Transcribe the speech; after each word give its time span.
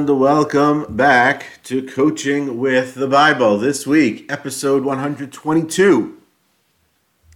welcome 0.07 0.85
back 0.95 1.63
to 1.63 1.81
Coaching 1.81 2.59
with 2.59 2.94
the 2.94 3.07
Bible. 3.07 3.57
This 3.57 3.87
week, 3.87 4.32
episode 4.32 4.84
122, 4.84 6.22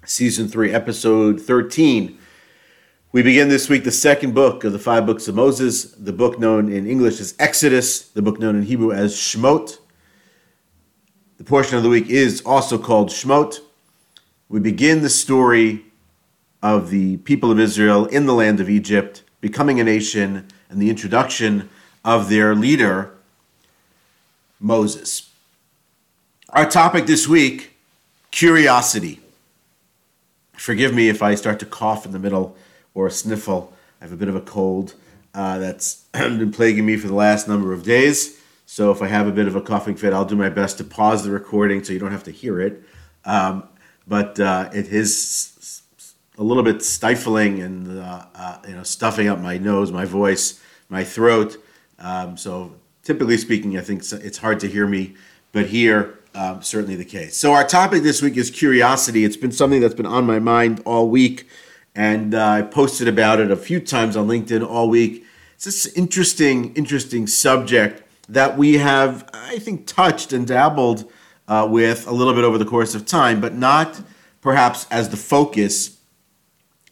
season 0.05 0.47
3, 0.47 0.71
episode 0.71 1.41
13. 1.41 2.15
We 3.11 3.23
begin 3.23 3.49
this 3.49 3.69
week 3.69 3.85
the 3.85 3.91
second 3.91 4.35
book 4.35 4.63
of 4.63 4.71
the 4.71 4.77
five 4.77 5.07
books 5.07 5.27
of 5.27 5.33
Moses, 5.33 5.85
the 5.93 6.13
book 6.13 6.37
known 6.37 6.71
in 6.71 6.85
English 6.85 7.19
as 7.19 7.33
Exodus, 7.39 8.07
the 8.09 8.21
book 8.21 8.39
known 8.39 8.55
in 8.55 8.61
Hebrew 8.61 8.91
as 8.91 9.15
Shemot. 9.15 9.79
The 11.39 11.43
portion 11.43 11.75
of 11.75 11.81
the 11.81 11.89
week 11.89 12.07
is 12.07 12.43
also 12.45 12.77
called 12.77 13.09
Shemot. 13.09 13.61
We 14.47 14.59
begin 14.59 15.01
the 15.01 15.09
story 15.09 15.85
of 16.61 16.91
the 16.91 17.17
people 17.17 17.49
of 17.51 17.59
Israel 17.59 18.05
in 18.05 18.27
the 18.27 18.35
land 18.35 18.59
of 18.59 18.69
Egypt, 18.69 19.23
becoming 19.47 19.79
a 19.79 19.83
nation, 19.83 20.45
and 20.69 20.81
the 20.81 20.89
introduction 20.89 21.69
of 22.03 22.27
their 22.27 22.53
leader, 22.53 23.13
Moses. 24.59 25.29
Our 26.49 26.69
topic 26.69 27.05
this 27.05 27.29
week 27.29 27.71
curiosity. 28.29 29.21
Forgive 30.53 30.93
me 30.93 31.07
if 31.07 31.23
I 31.23 31.35
start 31.35 31.59
to 31.59 31.65
cough 31.65 32.05
in 32.05 32.11
the 32.11 32.19
middle 32.19 32.57
or 32.93 33.09
sniffle. 33.09 33.71
I 34.01 34.03
have 34.03 34.11
a 34.11 34.17
bit 34.17 34.27
of 34.27 34.35
a 34.35 34.41
cold 34.41 34.95
uh, 35.33 35.59
that's 35.59 36.03
been 36.11 36.51
plaguing 36.51 36.85
me 36.85 36.97
for 36.97 37.07
the 37.07 37.15
last 37.15 37.47
number 37.47 37.71
of 37.71 37.83
days. 37.83 38.41
So 38.65 38.91
if 38.91 39.01
I 39.01 39.07
have 39.07 39.27
a 39.27 39.31
bit 39.31 39.47
of 39.47 39.55
a 39.55 39.61
coughing 39.61 39.95
fit, 39.95 40.11
I'll 40.11 40.25
do 40.25 40.35
my 40.35 40.49
best 40.49 40.77
to 40.79 40.83
pause 40.83 41.23
the 41.23 41.31
recording 41.31 41.85
so 41.85 41.93
you 41.93 41.99
don't 41.99 42.11
have 42.11 42.25
to 42.25 42.31
hear 42.31 42.59
it. 42.59 42.83
Um, 43.23 43.63
but 44.05 44.37
uh, 44.41 44.69
it 44.73 44.87
is 44.87 45.83
a 46.37 46.43
little 46.43 46.63
bit 46.63 46.83
stifling 46.83 47.61
and 47.61 47.99
uh, 47.99 48.25
uh, 48.35 48.57
you 48.67 48.75
know 48.75 48.83
stuffing 48.83 49.27
up 49.27 49.39
my 49.39 49.57
nose, 49.57 49.91
my 49.91 50.05
voice, 50.05 50.61
my 50.89 51.03
throat. 51.03 51.57
Um, 51.99 52.37
so 52.37 52.75
typically 53.03 53.37
speaking, 53.37 53.77
I 53.77 53.81
think 53.81 54.03
it's 54.11 54.37
hard 54.37 54.59
to 54.61 54.67
hear 54.67 54.87
me, 54.87 55.15
but 55.51 55.67
here 55.67 56.19
um, 56.35 56.61
certainly 56.61 56.95
the 56.95 57.05
case. 57.05 57.35
So 57.35 57.53
our 57.53 57.67
topic 57.67 58.03
this 58.03 58.21
week 58.21 58.37
is 58.37 58.51
curiosity. 58.51 59.25
It's 59.25 59.37
been 59.37 59.51
something 59.51 59.81
that's 59.81 59.95
been 59.95 60.05
on 60.05 60.25
my 60.25 60.39
mind 60.39 60.81
all 60.85 61.09
week, 61.09 61.47
and 61.95 62.35
uh, 62.35 62.45
I 62.45 62.61
posted 62.61 63.07
about 63.07 63.39
it 63.39 63.49
a 63.49 63.55
few 63.55 63.79
times 63.79 64.15
on 64.15 64.27
LinkedIn 64.27 64.65
all 64.65 64.89
week. 64.89 65.25
It's 65.55 65.65
this 65.65 65.87
interesting, 65.97 66.75
interesting 66.75 67.25
subject 67.25 68.03
that 68.29 68.57
we 68.57 68.75
have, 68.75 69.27
I 69.33 69.57
think, 69.57 69.87
touched 69.87 70.31
and 70.31 70.45
dabbled 70.45 71.11
uh, 71.47 71.67
with 71.69 72.05
a 72.07 72.11
little 72.11 72.33
bit 72.33 72.43
over 72.43 72.59
the 72.59 72.65
course 72.65 72.93
of 72.93 73.07
time, 73.07 73.41
but 73.41 73.55
not 73.55 74.01
perhaps 74.41 74.85
as 74.91 75.09
the 75.09 75.17
focus 75.17 75.96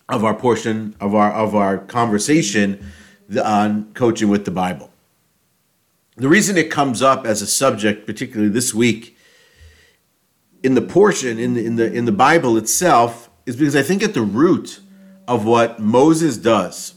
of 0.08 0.24
our 0.24 0.34
portion 0.34 0.96
of 1.00 1.16
our 1.16 1.32
of 1.32 1.56
our 1.56 1.78
conversation 1.78 2.92
on 3.44 3.92
coaching 3.94 4.30
with 4.30 4.46
the 4.46 4.52
Bible. 4.52 4.92
The 6.18 6.30
reason 6.30 6.58
it 6.58 6.72
comes 6.72 7.02
up 7.02 7.26
as 7.26 7.42
a 7.42 7.48
subject, 7.48 8.06
particularly 8.06 8.52
this 8.52 8.74
week, 8.74 9.18
in 10.64 10.76
the 10.76 10.82
portion 10.82 11.40
in 11.40 11.54
the 11.56 11.66
in 11.66 11.76
the 11.76 11.92
in 11.92 12.06
the 12.06 12.12
Bible 12.12 12.58
itself, 12.58 13.30
is 13.46 13.56
because 13.56 13.76
I 13.76 13.82
think 13.82 14.04
at 14.04 14.14
the 14.14 14.22
root 14.22 14.80
of 15.28 15.46
what 15.46 15.80
Moses 15.80 16.38
does 16.38 16.94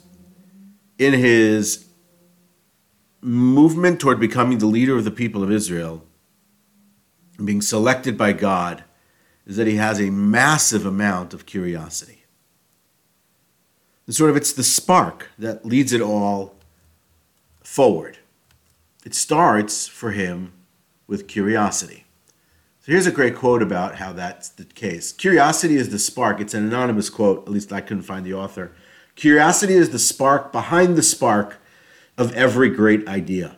in 0.99 1.15
his 1.15 1.87
movement 3.21 4.01
toward 4.01 4.21
becoming 4.21 4.59
the 4.59 4.67
leader 4.67 4.97
of 4.97 5.05
the 5.05 5.11
people 5.11 5.43
of 5.43 5.51
Israel 5.51 6.05
and 7.37 7.47
being 7.47 7.63
selected 7.63 8.19
by 8.19 8.33
God 8.33 8.85
is 9.47 9.57
that 9.57 9.67
he 9.67 9.77
has 9.77 10.01
a 10.01 10.11
massive 10.11 10.85
amount 10.85 11.33
of 11.33 11.47
curiosity. 11.47 12.25
Sort 14.11 14.31
of 14.31 14.37
it's 14.37 14.53
the 14.53 14.63
spark 14.63 15.29
that 15.39 15.67
leads 15.67 15.93
it 15.93 16.01
all 16.01 16.55
forward. 17.63 18.19
It 19.05 19.15
starts 19.15 19.87
for 19.87 20.13
him 20.13 20.53
with 21.07 21.29
curiosity. 21.29 22.05
So 22.81 22.93
here's 22.93 23.07
a 23.07 23.13
great 23.13 23.37
quote 23.37 23.63
about 23.63 23.97
how 23.97 24.15
that's 24.15 24.49
the 24.49 24.65
case. 24.65 25.13
Curiosity 25.13 25.77
is 25.77 25.91
the 25.91 25.99
spark. 25.99 26.41
It's 26.41 26.55
an 26.55 26.65
anonymous 26.65 27.11
quote, 27.11 27.47
at 27.47 27.53
least 27.53 27.73
I 27.73 27.83
couldn't 27.83 28.05
find 28.05 28.25
the 28.25 28.33
author. 28.33 28.73
Curiosity 29.15 29.75
is 29.75 29.91
the 29.91 29.99
spark 29.99 30.53
behind 30.53 30.97
the 30.97 31.03
spark 31.03 31.59
of 32.17 32.33
every 32.33 32.71
great 32.71 33.07
idea. 33.07 33.57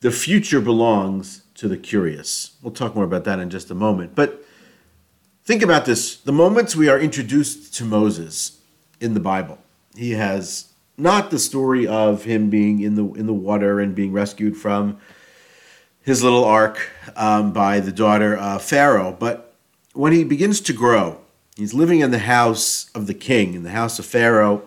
The 0.00 0.10
future 0.10 0.60
belongs 0.60 1.42
to 1.54 1.68
the 1.68 1.76
curious. 1.76 2.52
We'll 2.62 2.72
talk 2.72 2.94
more 2.94 3.04
about 3.04 3.24
that 3.24 3.38
in 3.38 3.50
just 3.50 3.70
a 3.70 3.74
moment. 3.74 4.14
But 4.14 4.44
think 5.44 5.62
about 5.62 5.84
this 5.84 6.16
the 6.16 6.32
moments 6.32 6.76
we 6.76 6.88
are 6.88 6.98
introduced 6.98 7.74
to 7.74 7.84
Moses 7.84 8.60
in 9.00 9.14
the 9.14 9.20
Bible, 9.20 9.58
he 9.96 10.12
has 10.12 10.72
not 10.96 11.30
the 11.30 11.38
story 11.38 11.86
of 11.86 12.24
him 12.24 12.50
being 12.50 12.80
in 12.80 12.94
the 12.94 13.04
in 13.12 13.26
the 13.26 13.32
water 13.32 13.80
and 13.80 13.94
being 13.94 14.12
rescued 14.12 14.56
from 14.56 14.98
his 16.02 16.22
little 16.22 16.44
ark 16.44 16.90
um, 17.16 17.52
by 17.52 17.80
the 17.80 17.92
daughter 17.92 18.36
of 18.36 18.62
Pharaoh, 18.62 19.16
but 19.18 19.54
when 19.92 20.12
he 20.12 20.24
begins 20.24 20.60
to 20.62 20.72
grow, 20.72 21.20
he's 21.56 21.74
living 21.74 22.00
in 22.00 22.10
the 22.10 22.20
house 22.20 22.90
of 22.94 23.06
the 23.06 23.14
king, 23.14 23.54
in 23.54 23.62
the 23.62 23.70
house 23.70 23.98
of 23.98 24.06
Pharaoh. 24.06 24.62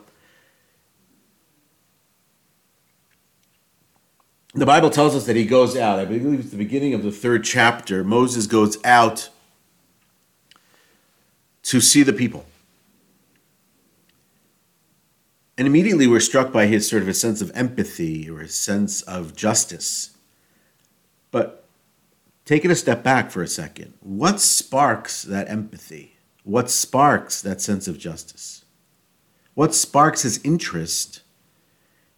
The 4.53 4.65
Bible 4.65 4.91
tells 4.91 5.15
us 5.15 5.25
that 5.25 5.35
he 5.35 5.45
goes 5.45 5.75
out. 5.75 5.97
I 5.97 6.05
believe 6.05 6.39
it's 6.39 6.51
the 6.51 6.57
beginning 6.57 6.93
of 6.93 7.01
the 7.01 7.11
third 7.11 7.43
chapter. 7.43 8.03
Moses 8.03 8.45
goes 8.45 8.77
out 8.83 9.29
to 11.63 11.81
see 11.81 12.03
the 12.03 12.13
people. 12.13 12.45
And 15.63 15.67
immediately 15.69 16.07
we're 16.07 16.19
struck 16.19 16.51
by 16.51 16.65
his 16.65 16.89
sort 16.89 17.03
of 17.03 17.07
a 17.07 17.13
sense 17.13 17.41
of 17.41 17.49
empathy 17.55 18.29
or 18.29 18.41
a 18.41 18.49
sense 18.49 19.01
of 19.03 19.33
justice. 19.33 20.17
But 21.31 21.63
take 22.43 22.65
it 22.65 22.71
a 22.71 22.75
step 22.75 23.01
back 23.01 23.31
for 23.31 23.41
a 23.41 23.47
second. 23.47 23.93
What 24.01 24.41
sparks 24.41 25.23
that 25.23 25.49
empathy? 25.49 26.17
What 26.43 26.69
sparks 26.69 27.41
that 27.43 27.61
sense 27.61 27.87
of 27.87 27.97
justice? 27.97 28.65
What 29.53 29.73
sparks 29.73 30.23
his 30.23 30.43
interest 30.43 31.21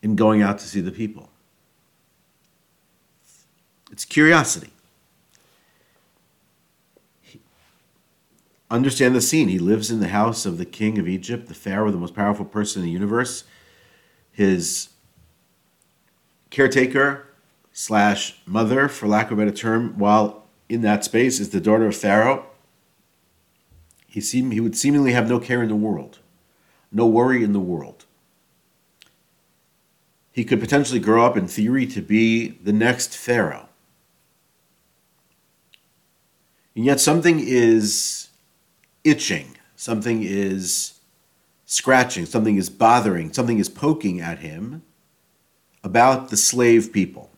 in 0.02 0.16
going 0.16 0.42
out 0.42 0.58
to 0.58 0.66
see 0.66 0.82
the 0.82 0.92
people? 0.92 1.30
It's 3.92 4.06
curiosity. 4.06 4.72
Understand 8.70 9.16
the 9.16 9.22
scene. 9.22 9.48
He 9.48 9.60
lives 9.60 9.92
in 9.92 10.00
the 10.00 10.08
house 10.08 10.46
of 10.46 10.58
the 10.58 10.66
king 10.66 10.98
of 10.98 11.08
Egypt, 11.08 11.48
the 11.48 11.54
Pharaoh, 11.54 11.92
the 11.92 11.98
most 11.98 12.16
powerful 12.16 12.46
person 12.46 12.82
in 12.82 12.88
the 12.88 12.92
universe. 12.92 13.44
His 14.32 14.90
caretaker 16.50 17.28
slash 17.72 18.42
mother, 18.46 18.88
for 18.88 19.08
lack 19.08 19.32
of 19.32 19.38
a 19.38 19.46
better 19.46 19.56
term, 19.56 19.98
while 19.98 20.46
in 20.70 20.82
that 20.82 21.04
space 21.04 21.40
is 21.40 21.50
the 21.50 21.62
daughter 21.62 21.88
of 21.88 21.96
Pharaoh. 21.96 22.46
He, 24.08 24.22
seem, 24.22 24.52
he 24.52 24.62
would 24.62 24.78
seemingly 24.78 25.12
have 25.12 25.30
no 25.30 25.40
care 25.40 25.62
in 25.62 25.70
the 25.70 25.76
world, 25.76 26.20
no 26.92 27.06
worry 27.06 27.44
in 27.44 27.54
the 27.54 27.60
world. 27.60 28.06
He 30.32 30.44
could 30.44 30.60
potentially 30.60 31.00
grow 31.00 31.26
up, 31.26 31.38
in 31.38 31.48
theory, 31.48 31.86
to 31.88 32.02
be 32.02 32.50
the 32.50 32.74
next 32.74 33.16
Pharaoh. 33.16 33.70
And 36.76 36.84
yet, 36.84 37.00
something 37.00 37.40
is 37.40 38.30
itching, 39.06 39.56
something 39.78 40.24
is 40.24 41.00
scratching, 41.66 42.26
something 42.26 42.58
is 42.58 42.70
bothering, 42.70 43.32
something 43.32 43.60
is 43.60 43.70
poking 43.70 44.20
at 44.20 44.40
him 44.40 44.84
about 45.84 46.30
the 46.30 46.38
slave 46.38 46.92
people. 46.92 47.30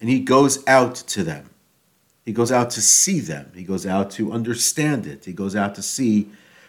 And 0.00 0.10
he 0.10 0.20
goes 0.20 0.66
out 0.66 0.96
to 0.96 1.22
them. 1.22 1.48
He 2.24 2.32
goes 2.32 2.52
out 2.52 2.70
to 2.70 2.80
see 2.80 3.20
them. 3.20 3.52
He 3.54 3.62
goes 3.62 3.86
out 3.86 4.10
to 4.12 4.32
understand 4.32 5.06
it. 5.06 5.24
He 5.24 5.32
goes 5.32 5.56
out 5.56 5.74
to 5.76 5.82
see 5.82 6.28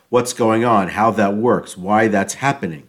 what's 0.10 0.34
going 0.34 0.64
on, 0.64 0.90
how 0.90 1.12
that 1.12 1.36
works, 1.36 1.76
why 1.76 2.08
that's 2.08 2.36
happening. 2.36 2.88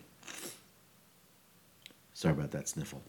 Sorry 2.13 2.35
about 2.35 2.53
that 2.53 2.69
sniffle. 2.69 3.03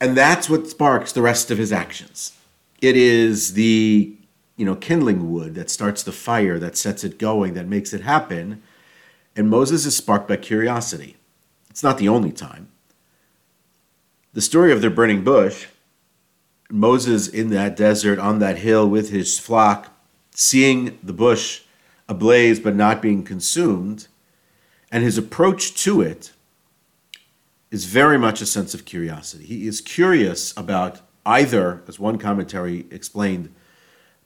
And 0.00 0.16
that's 0.16 0.50
what 0.50 0.66
sparks 0.66 1.12
the 1.12 1.22
rest 1.22 1.50
of 1.50 1.58
his 1.58 1.72
actions. 1.72 2.32
It 2.80 2.96
is 2.96 3.54
the 3.54 4.16
you 4.56 4.64
know, 4.64 4.74
kindling 4.76 5.32
wood 5.32 5.54
that 5.54 5.70
starts 5.70 6.02
the 6.02 6.12
fire, 6.12 6.58
that 6.58 6.76
sets 6.76 7.04
it 7.04 7.18
going, 7.18 7.54
that 7.54 7.66
makes 7.66 7.92
it 7.92 8.02
happen. 8.02 8.62
And 9.34 9.48
Moses 9.48 9.86
is 9.86 9.96
sparked 9.96 10.28
by 10.28 10.36
curiosity. 10.36 11.16
It's 11.70 11.82
not 11.82 11.98
the 11.98 12.08
only 12.08 12.32
time. 12.32 12.68
The 14.34 14.42
story 14.42 14.72
of 14.72 14.82
the 14.82 14.90
burning 14.90 15.24
bush, 15.24 15.66
Moses 16.70 17.28
in 17.28 17.50
that 17.50 17.76
desert 17.76 18.18
on 18.18 18.38
that 18.38 18.58
hill 18.58 18.88
with 18.88 19.10
his 19.10 19.38
flock, 19.38 19.94
seeing 20.34 20.98
the 21.02 21.12
bush 21.12 21.62
ablaze 22.08 22.60
but 22.60 22.74
not 22.74 23.02
being 23.02 23.22
consumed, 23.24 24.08
and 24.90 25.02
his 25.02 25.16
approach 25.16 25.74
to 25.82 26.00
it 26.02 26.32
is 27.70 27.86
very 27.86 28.18
much 28.18 28.42
a 28.42 28.46
sense 28.46 28.74
of 28.74 28.84
curiosity. 28.84 29.44
He 29.44 29.66
is 29.66 29.80
curious 29.80 30.54
about 30.56 31.00
either, 31.24 31.82
as 31.88 31.98
one 31.98 32.18
commentary 32.18 32.86
explained, 32.90 33.52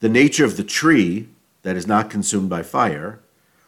the 0.00 0.08
nature 0.08 0.44
of 0.44 0.56
the 0.56 0.64
tree 0.64 1.28
that 1.62 1.76
is 1.76 1.86
not 1.86 2.10
consumed 2.10 2.48
by 2.48 2.62
fire, 2.62 3.20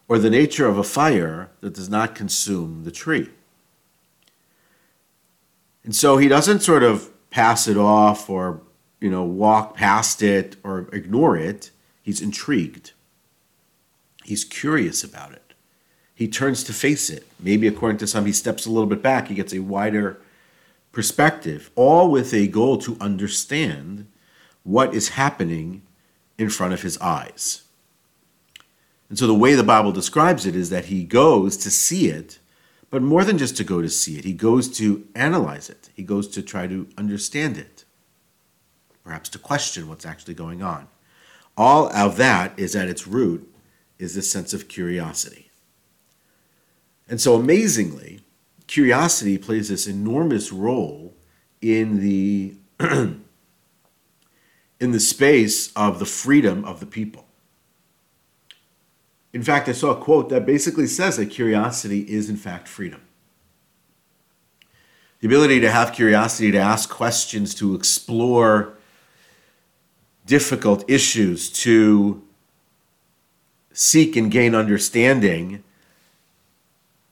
or 0.06 0.18
the 0.18 0.30
nature 0.30 0.66
of 0.66 0.78
a 0.78 0.84
fire 0.84 1.50
that 1.60 1.74
does 1.74 1.88
not 1.88 2.14
consume 2.14 2.84
the 2.84 2.90
tree. 2.90 3.30
And 5.84 5.94
so 5.94 6.16
he 6.16 6.28
doesn't 6.28 6.60
sort 6.60 6.82
of 6.82 7.10
pass 7.30 7.68
it 7.68 7.76
off 7.76 8.28
or, 8.30 8.60
you 9.00 9.10
know, 9.10 9.24
walk 9.24 9.76
past 9.76 10.22
it 10.22 10.56
or 10.62 10.88
ignore 10.92 11.36
it. 11.36 11.70
He's 12.02 12.20
intrigued. 12.20 12.92
He's 14.24 14.44
curious 14.44 15.02
about 15.02 15.32
it. 15.32 15.54
He 16.14 16.28
turns 16.28 16.64
to 16.64 16.72
face 16.72 17.10
it. 17.10 17.26
Maybe 17.38 17.66
according 17.66 17.98
to 17.98 18.06
some, 18.06 18.26
he 18.26 18.32
steps 18.32 18.66
a 18.66 18.70
little 18.70 18.88
bit 18.88 19.02
back. 19.02 19.28
He 19.28 19.34
gets 19.34 19.52
a 19.52 19.60
wider 19.60 20.20
perspective, 20.92 21.70
all 21.74 22.10
with 22.10 22.34
a 22.34 22.48
goal 22.48 22.78
to 22.78 22.96
understand 23.00 24.06
what 24.62 24.94
is 24.94 25.10
happening 25.10 25.82
in 26.38 26.48
front 26.48 26.72
of 26.72 26.82
his 26.82 26.96
eyes. 26.98 27.62
And 29.08 29.18
so 29.18 29.26
the 29.26 29.34
way 29.34 29.54
the 29.54 29.62
Bible 29.62 29.92
describes 29.92 30.46
it 30.46 30.54
is 30.54 30.70
that 30.70 30.86
he 30.86 31.04
goes 31.04 31.56
to 31.58 31.70
see 31.70 32.08
it, 32.08 32.38
but 32.90 33.02
more 33.02 33.24
than 33.24 33.38
just 33.38 33.56
to 33.56 33.64
go 33.64 33.82
to 33.82 33.88
see 33.88 34.18
it, 34.18 34.24
he 34.24 34.32
goes 34.32 34.68
to 34.78 35.06
analyze 35.14 35.68
it. 35.68 35.90
He 35.94 36.02
goes 36.02 36.28
to 36.28 36.42
try 36.42 36.66
to 36.66 36.88
understand 36.96 37.56
it, 37.56 37.84
perhaps 39.04 39.28
to 39.30 39.38
question 39.38 39.88
what's 39.88 40.06
actually 40.06 40.34
going 40.34 40.62
on. 40.62 40.88
All 41.56 41.92
of 41.94 42.16
that 42.18 42.56
is 42.58 42.76
at 42.76 42.88
its 42.88 43.06
root 43.06 43.52
is 43.98 44.14
this 44.14 44.30
sense 44.30 44.54
of 44.54 44.68
curiosity. 44.68 45.50
And 47.08 47.20
so 47.20 47.34
amazingly, 47.34 48.20
curiosity 48.66 49.38
plays 49.38 49.68
this 49.68 49.86
enormous 49.86 50.52
role 50.52 51.14
in 51.60 52.00
the 52.00 52.54
in 54.80 54.92
the 54.92 55.00
space 55.00 55.72
of 55.74 55.98
the 55.98 56.06
freedom 56.06 56.64
of 56.64 56.80
the 56.80 56.86
people. 56.86 57.26
In 59.32 59.42
fact, 59.42 59.68
I 59.68 59.72
saw 59.72 59.90
a 59.90 59.96
quote 59.96 60.30
that 60.30 60.46
basically 60.46 60.86
says 60.86 61.16
that 61.16 61.26
curiosity 61.26 62.00
is, 62.00 62.30
in 62.30 62.36
fact, 62.36 62.66
freedom. 62.66 63.02
The 65.20 65.26
ability 65.26 65.60
to 65.60 65.70
have 65.70 65.92
curiosity, 65.92 66.50
to 66.52 66.58
ask 66.58 66.88
questions, 66.88 67.54
to 67.56 67.74
explore 67.74 68.74
difficult 70.26 70.88
issues, 70.88 71.50
to 71.50 72.22
seek 73.72 74.16
and 74.16 74.30
gain 74.30 74.54
understanding, 74.54 75.62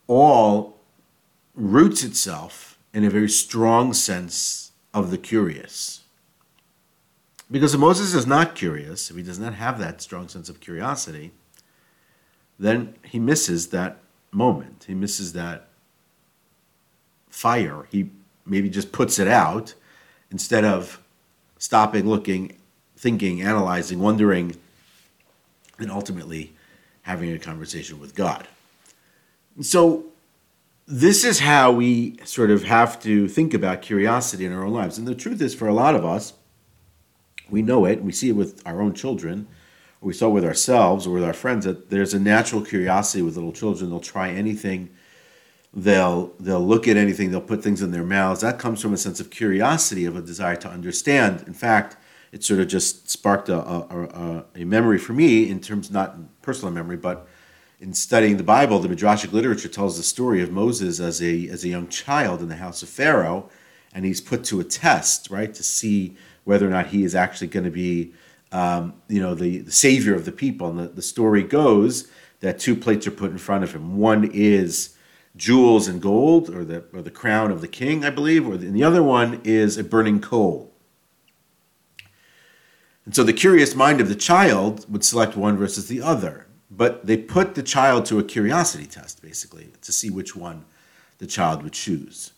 all 0.07 0.79
roots 1.55 2.05
itself 2.05 2.79
in 2.95 3.05
a 3.05 3.11
very 3.11 3.29
strong 3.29 3.93
sense 3.93 4.73
of 4.95 5.11
the 5.11 5.19
curious. 5.19 6.03
Because 7.51 7.75
if 7.75 7.81
Moses 7.81 8.15
is 8.15 8.27
not 8.27 8.55
curious, 8.55 9.11
if 9.11 9.17
he 9.17 9.23
does 9.23 9.39
not 9.39 9.55
have 9.55 9.79
that 9.79 10.03
strong 10.03 10.29
sense 10.29 10.49
of 10.49 10.61
curiosity, 10.61 11.33
then 12.59 12.95
he 13.05 13.19
misses 13.19 13.69
that 13.69 13.99
moment. 14.33 14.85
He 14.89 14.95
misses 14.95 15.33
that 15.35 15.69
fire. 17.29 17.87
He 17.91 18.11
maybe 18.45 18.69
just 18.69 18.93
puts 18.93 19.19
it 19.19 19.29
out 19.29 19.75
instead 20.31 20.65
of 20.65 21.01
stopping, 21.59 22.09
looking, 22.09 22.57
thinking, 22.97 23.43
analyzing, 23.43 24.01
wondering, 24.01 24.57
and 25.79 25.91
ultimately 25.91 26.55
having 27.03 27.33
a 27.33 27.39
conversation 27.39 28.01
with 28.01 28.15
God. 28.15 28.49
And 29.55 29.65
so, 29.65 30.07
this 30.89 31.25
is 31.25 31.41
how 31.41 31.73
we 31.73 32.17
sort 32.25 32.51
of 32.51 32.65
have 32.65 33.01
to 33.03 33.27
think 33.29 33.55
about 33.55 33.83
curiosity 33.83 34.45
in 34.45 34.53
our 34.53 34.65
own 34.65 34.73
lives. 34.73 34.99
And 34.99 35.07
the 35.07 35.15
truth 35.15 35.41
is, 35.43 35.55
for 35.55 35.67
a 35.67 35.75
lot 35.75 35.95
of 35.95 36.05
us, 36.05 36.33
we 37.51 37.63
know 37.63 37.85
it, 37.85 38.03
we 38.03 38.13
see 38.13 38.31
it 38.31 38.37
with 38.37 38.63
our 38.67 38.81
own 38.81 38.95
children, 38.95 39.47
we 40.01 40.13
saw 40.13 40.29
it 40.29 40.35
with 40.35 40.45
ourselves 40.45 41.07
or 41.07 41.11
with 41.11 41.25
our 41.25 41.33
friends, 41.33 41.65
that 41.65 41.91
there's 41.91 42.15
a 42.15 42.21
natural 42.21 42.63
curiosity 42.63 43.23
with 43.23 43.37
little 43.37 43.53
children. 43.53 43.91
They'll 43.91 44.01
try 44.01 44.31
anything, 44.31 44.91
they'll, 45.73 46.33
they'll 46.39 46.65
look 46.65 46.87
at 46.87 46.97
anything, 46.97 47.31
they'll 47.31 47.41
put 47.41 47.63
things 47.63 47.83
in 47.83 47.91
their 47.91 48.05
mouths. 48.05 48.41
That 48.41 48.59
comes 48.59 48.83
from 48.83 48.93
a 48.93 48.97
sense 48.97 49.21
of 49.21 49.31
curiosity, 49.31 50.05
of 50.05 50.17
a 50.17 50.23
desire 50.23 50.57
to 50.57 50.69
understand. 50.69 51.45
In 51.47 51.55
fact, 51.55 51.97
it 52.33 52.45
sort 52.45 52.61
of 52.61 52.69
just 52.69 53.09
sparked 53.09 53.49
a, 53.49 53.59
a, 53.59 53.79
a, 53.81 54.45
a 54.57 54.65
memory 54.65 54.99
for 54.99 55.13
me 55.13 55.49
in 55.49 55.61
terms, 55.61 55.91
not 55.91 56.19
personal 56.43 56.73
memory, 56.73 56.97
but 56.97 57.27
in 57.81 57.93
studying 57.93 58.37
the 58.37 58.43
Bible, 58.43 58.79
the 58.79 58.89
Midrashic 58.89 59.33
literature 59.33 59.69
tells 59.69 59.97
the 59.97 60.03
story 60.03 60.43
of 60.43 60.51
Moses 60.51 61.01
as 61.01 61.23
a, 61.23 61.49
as 61.49 61.65
a 61.65 61.69
young 61.69 61.89
child 61.89 62.41
in 62.41 62.49
the 62.49 62.57
house 62.57 62.83
of 62.83 62.89
Pharaoh, 62.89 63.49
and 63.93 64.05
he's 64.05 64.21
put 64.21 64.45
to 64.45 64.61
a 64.61 64.65
test, 64.65 65.31
right, 65.31 65.53
to 65.55 65.63
see 65.63 66.17
whether 66.47 66.67
or 66.67 66.71
not 66.71 66.87
he 66.87 67.03
is 67.03 67.15
actually 67.15 67.49
going 67.49 67.65
to 67.65 67.71
be, 67.71 68.13
um, 68.53 68.95
you 69.09 69.21
know, 69.21 69.35
the, 69.35 69.59
the, 69.59 69.73
savior 69.73 70.15
of 70.15 70.25
the 70.25 70.33
people. 70.33 70.71
And 70.71 70.79
the, 70.79 70.87
the 70.87 71.03
story 71.03 71.43
goes 71.43 72.09
that 72.39 72.61
two 72.61 72.77
plates 72.77 73.05
are 73.07 73.11
put 73.11 73.33
in 73.33 73.39
front 73.39 73.65
of 73.65 73.75
him. 73.75 73.99
One 73.99 74.31
is 74.33 74.97
jewels 75.37 75.89
and 75.89 76.01
gold, 76.01 76.49
or 76.49 76.65
the, 76.65 76.85
or 76.93 77.03
the 77.03 77.11
crown 77.11 77.51
of 77.51 77.61
the 77.61 77.69
king, 77.69 78.05
I 78.05 78.11
believe, 78.11 78.47
or 78.47 78.57
the, 78.57 78.69
and 78.69 78.77
the 78.77 78.85
other 78.85 79.03
one 79.03 79.41
is 79.43 79.77
a 79.77 79.83
burning 79.83 80.21
coal. 80.21 80.73
And 83.05 83.15
so 83.15 83.25
the 83.25 83.33
curious 83.33 83.75
mind 83.75 84.01
of 84.01 84.09
the 84.09 84.15
child 84.15 84.91
would 84.91 85.05
select 85.05 85.37
one 85.37 85.57
versus 85.57 85.89
the 85.89 86.01
other. 86.01 86.47
But 86.71 87.07
they 87.07 87.17
put 87.17 87.57
the 87.57 87.63
child 87.63 88.07
to 88.07 88.21
a 88.21 88.25
curiosity 88.25 88.87
test, 88.87 89.21
basically, 89.21 89.69
to 89.83 89.93
see 89.93 90.11
which 90.11 90.37
one 90.37 90.65
the 91.19 91.27
child 91.27 91.65
would 91.65 91.73
choose. 91.73 92.33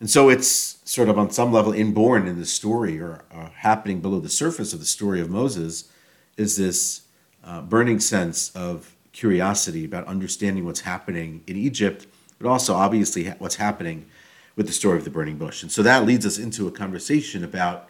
And 0.00 0.08
so 0.08 0.28
it's 0.28 0.78
sort 0.84 1.08
of 1.08 1.18
on 1.18 1.30
some 1.30 1.52
level 1.52 1.72
inborn 1.72 2.26
in 2.26 2.38
the 2.38 2.46
story 2.46 3.00
or 3.00 3.24
uh, 3.34 3.48
happening 3.50 4.00
below 4.00 4.20
the 4.20 4.28
surface 4.28 4.72
of 4.72 4.78
the 4.78 4.86
story 4.86 5.20
of 5.20 5.28
Moses 5.28 5.90
is 6.36 6.56
this 6.56 7.02
uh, 7.44 7.62
burning 7.62 7.98
sense 7.98 8.54
of 8.54 8.94
curiosity 9.12 9.84
about 9.84 10.06
understanding 10.06 10.64
what's 10.64 10.80
happening 10.80 11.42
in 11.46 11.56
Egypt, 11.56 12.06
but 12.38 12.48
also 12.48 12.74
obviously 12.74 13.28
what's 13.38 13.56
happening 13.56 14.06
with 14.54 14.66
the 14.66 14.72
story 14.72 14.98
of 14.98 15.04
the 15.04 15.10
burning 15.10 15.36
bush. 15.36 15.62
And 15.62 15.72
so 15.72 15.82
that 15.82 16.06
leads 16.06 16.24
us 16.24 16.38
into 16.38 16.68
a 16.68 16.70
conversation 16.70 17.42
about 17.42 17.88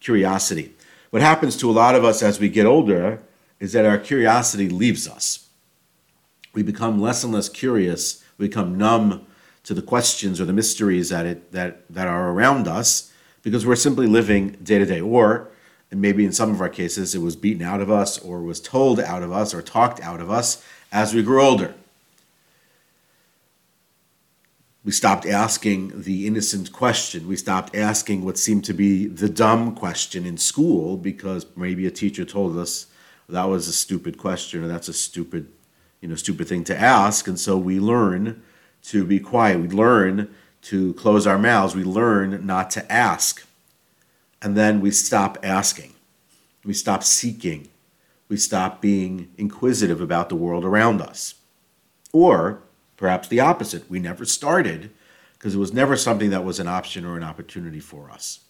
curiosity. 0.00 0.74
What 1.10 1.22
happens 1.22 1.56
to 1.58 1.70
a 1.70 1.72
lot 1.72 1.94
of 1.94 2.04
us 2.04 2.22
as 2.22 2.38
we 2.38 2.50
get 2.50 2.66
older 2.66 3.22
is 3.60 3.72
that 3.72 3.86
our 3.86 3.96
curiosity 3.96 4.68
leaves 4.68 5.08
us. 5.08 5.48
We 6.52 6.62
become 6.62 7.00
less 7.00 7.24
and 7.24 7.32
less 7.32 7.48
curious, 7.48 8.22
we 8.36 8.48
become 8.48 8.76
numb 8.76 9.26
to 9.66 9.74
the 9.74 9.82
questions 9.82 10.40
or 10.40 10.44
the 10.44 10.52
mysteries 10.52 11.10
that 11.10 11.26
it 11.26 11.52
that 11.52 11.86
that 11.90 12.06
are 12.06 12.30
around 12.30 12.66
us 12.66 13.12
because 13.42 13.66
we're 13.66 13.76
simply 13.76 14.06
living 14.06 14.52
day 14.62 14.78
to 14.78 14.86
day. 14.86 15.00
Or 15.00 15.48
and 15.90 16.00
maybe 16.00 16.24
in 16.24 16.32
some 16.32 16.50
of 16.50 16.60
our 16.60 16.68
cases 16.68 17.14
it 17.14 17.20
was 17.20 17.36
beaten 17.36 17.62
out 17.62 17.80
of 17.80 17.90
us 17.90 18.18
or 18.18 18.42
was 18.42 18.60
told 18.60 19.00
out 19.00 19.22
of 19.22 19.32
us 19.32 19.52
or 19.52 19.62
talked 19.62 20.00
out 20.00 20.20
of 20.20 20.30
us 20.30 20.64
as 20.92 21.14
we 21.14 21.22
grew 21.22 21.42
older. 21.42 21.74
We 24.84 24.92
stopped 24.92 25.26
asking 25.26 26.02
the 26.02 26.28
innocent 26.28 26.70
question. 26.72 27.26
We 27.26 27.34
stopped 27.34 27.74
asking 27.74 28.24
what 28.24 28.38
seemed 28.38 28.64
to 28.66 28.72
be 28.72 29.06
the 29.06 29.28
dumb 29.28 29.74
question 29.74 30.24
in 30.24 30.36
school 30.36 30.96
because 30.96 31.44
maybe 31.56 31.86
a 31.86 31.90
teacher 31.90 32.24
told 32.24 32.56
us 32.56 32.86
that 33.28 33.48
was 33.48 33.66
a 33.66 33.72
stupid 33.72 34.16
question 34.16 34.62
or 34.62 34.68
that's 34.68 34.86
a 34.86 34.92
stupid 34.92 35.48
you 36.00 36.08
know 36.08 36.14
stupid 36.14 36.46
thing 36.46 36.62
to 36.64 36.80
ask. 36.80 37.26
And 37.26 37.38
so 37.38 37.58
we 37.58 37.80
learn 37.80 38.44
to 38.86 39.04
be 39.04 39.18
quiet. 39.18 39.60
We 39.60 39.68
learn 39.68 40.34
to 40.62 40.94
close 40.94 41.26
our 41.26 41.38
mouths. 41.38 41.74
We 41.74 41.84
learn 41.84 42.46
not 42.46 42.70
to 42.72 42.92
ask. 42.92 43.44
And 44.40 44.56
then 44.56 44.80
we 44.80 44.90
stop 44.90 45.38
asking. 45.42 45.92
We 46.64 46.72
stop 46.72 47.02
seeking. 47.02 47.68
We 48.28 48.36
stop 48.36 48.80
being 48.80 49.30
inquisitive 49.38 50.00
about 50.00 50.28
the 50.28 50.36
world 50.36 50.64
around 50.64 51.00
us. 51.00 51.34
Or 52.12 52.60
perhaps 52.96 53.28
the 53.28 53.40
opposite. 53.40 53.88
We 53.90 53.98
never 53.98 54.24
started 54.24 54.90
because 55.34 55.54
it 55.54 55.58
was 55.58 55.72
never 55.72 55.96
something 55.96 56.30
that 56.30 56.44
was 56.44 56.58
an 56.58 56.68
option 56.68 57.04
or 57.04 57.16
an 57.16 57.24
opportunity 57.24 57.80
for 57.80 58.10
us. 58.10 58.40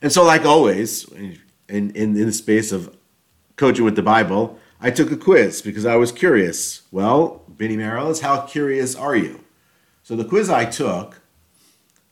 And 0.00 0.12
so, 0.12 0.24
like 0.24 0.44
always, 0.44 1.04
in, 1.12 1.38
in, 1.68 1.94
in 1.94 2.14
the 2.14 2.32
space 2.32 2.72
of 2.72 2.96
coaching 3.56 3.84
with 3.84 3.96
the 3.96 4.02
Bible, 4.02 4.58
I 4.80 4.90
took 4.90 5.10
a 5.10 5.16
quiz 5.16 5.60
because 5.60 5.84
I 5.84 5.96
was 5.96 6.12
curious. 6.12 6.82
Well, 6.92 7.42
Benny 7.48 7.76
Marilis, 7.76 8.20
how 8.20 8.42
curious 8.42 8.94
are 8.94 9.16
you? 9.16 9.40
So 10.04 10.14
the 10.14 10.24
quiz 10.24 10.48
I 10.48 10.66
took 10.66 11.20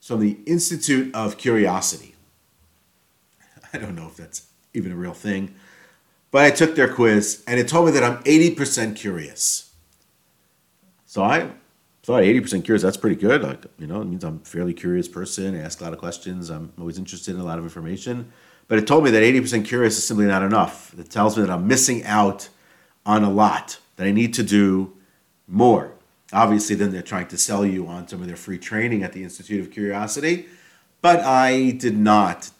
is 0.00 0.08
from 0.08 0.20
the 0.20 0.38
Institute 0.46 1.14
of 1.14 1.38
Curiosity. 1.38 2.14
I 3.72 3.78
don't 3.78 3.94
know 3.94 4.08
if 4.08 4.16
that's 4.16 4.46
even 4.74 4.90
a 4.90 4.96
real 4.96 5.14
thing, 5.14 5.54
but 6.32 6.44
I 6.44 6.50
took 6.50 6.74
their 6.74 6.92
quiz 6.92 7.44
and 7.46 7.60
it 7.60 7.68
told 7.68 7.86
me 7.86 7.92
that 7.92 8.02
I'm 8.02 8.22
80% 8.24 8.96
curious. 8.96 9.72
So 11.06 11.22
I 11.22 11.50
thought 12.02 12.22
80% 12.22 12.64
curious, 12.64 12.82
that's 12.82 12.96
pretty 12.96 13.16
good. 13.16 13.42
Like, 13.42 13.64
you 13.78 13.86
know, 13.86 14.00
it 14.00 14.06
means 14.06 14.24
I'm 14.24 14.40
a 14.42 14.46
fairly 14.46 14.74
curious 14.74 15.06
person. 15.06 15.54
I 15.54 15.60
ask 15.60 15.80
a 15.80 15.84
lot 15.84 15.92
of 15.92 16.00
questions. 16.00 16.50
I'm 16.50 16.72
always 16.78 16.98
interested 16.98 17.34
in 17.34 17.40
a 17.40 17.44
lot 17.44 17.58
of 17.58 17.64
information. 17.64 18.32
But 18.68 18.78
it 18.78 18.86
told 18.88 19.04
me 19.04 19.10
that 19.12 19.22
80% 19.22 19.64
curious 19.64 19.96
is 19.96 20.06
simply 20.06 20.26
not 20.26 20.42
enough. 20.42 20.92
It 20.98 21.10
tells 21.10 21.36
me 21.36 21.44
that 21.44 21.50
I'm 21.50 21.68
missing 21.68 22.04
out 22.04 22.48
on 23.06 23.24
a 23.24 23.30
lot, 23.30 23.78
that 23.96 24.06
I 24.06 24.12
need 24.12 24.34
to 24.34 24.42
do 24.42 24.92
more. 25.48 25.92
Obviously, 26.32 26.76
then 26.76 26.90
they're 26.90 27.02
trying 27.02 27.28
to 27.28 27.38
sell 27.38 27.64
you 27.64 27.86
on 27.86 28.06
some 28.08 28.20
of 28.20 28.26
their 28.26 28.36
free 28.36 28.58
training 28.58 29.02
at 29.02 29.12
the 29.14 29.22
Institute 29.22 29.60
of 29.64 29.70
Curiosity, 29.72 30.46
but 31.00 31.20
I 31.20 31.70
did 31.70 31.96
not 31.96 32.50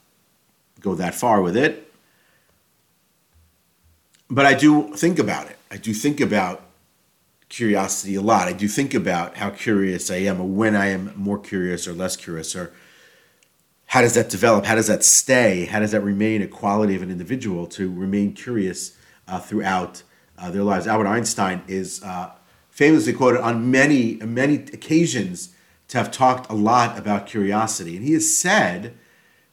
go 0.81 0.95
that 0.95 1.15
far 1.15 1.43
with 1.43 1.57
it. 1.57 1.83
but 4.29 4.47
I 4.47 4.55
do 4.55 4.95
think 4.97 5.19
about 5.19 5.47
it. 5.50 5.57
I 5.71 5.76
do 5.76 5.93
think 5.93 6.21
about 6.21 6.62
curiosity 7.49 8.17
a 8.17 8.21
lot. 8.21 8.49
I 8.49 8.53
do 8.53 8.67
think 8.69 8.95
about 8.95 9.37
how 9.37 9.50
curious 9.50 10.11
I 10.11 10.17
am, 10.17 10.41
or 10.41 10.49
when 10.49 10.75
I 10.75 10.87
am 10.88 11.12
more 11.17 11.38
curious 11.38 11.87
or 11.87 11.93
less 11.93 12.17
curious, 12.17 12.57
or 12.57 12.73
how 13.87 14.00
does 14.00 14.15
that 14.15 14.29
develop? 14.29 14.65
How 14.65 14.75
does 14.75 14.88
that 14.88 15.05
stay? 15.05 15.67
How 15.67 15.79
does 15.79 15.93
that 15.93 16.00
remain 16.00 16.43
a 16.43 16.49
quality 16.49 16.97
of 16.97 17.03
an 17.03 17.11
individual 17.11 17.67
to 17.69 17.93
remain 17.93 18.33
curious 18.33 18.97
uh, 19.29 19.38
throughout 19.38 20.03
uh, 20.38 20.50
their 20.50 20.62
lives? 20.62 20.87
Albert 20.87 21.09
Einstein 21.09 21.62
is 21.66 22.02
uh, 22.02 22.33
famously 22.71 23.12
quoted 23.12 23.40
on 23.40 23.71
many, 23.71 24.16
many 24.16 24.57
occasions 24.57 25.55
to 25.88 25.99
have 25.99 26.11
talked 26.11 26.50
a 26.50 26.55
lot 26.55 26.99
about 26.99 27.26
curiosity. 27.26 27.97
And 27.97 28.05
he 28.05 28.12
has 28.12 28.37
said 28.37 28.95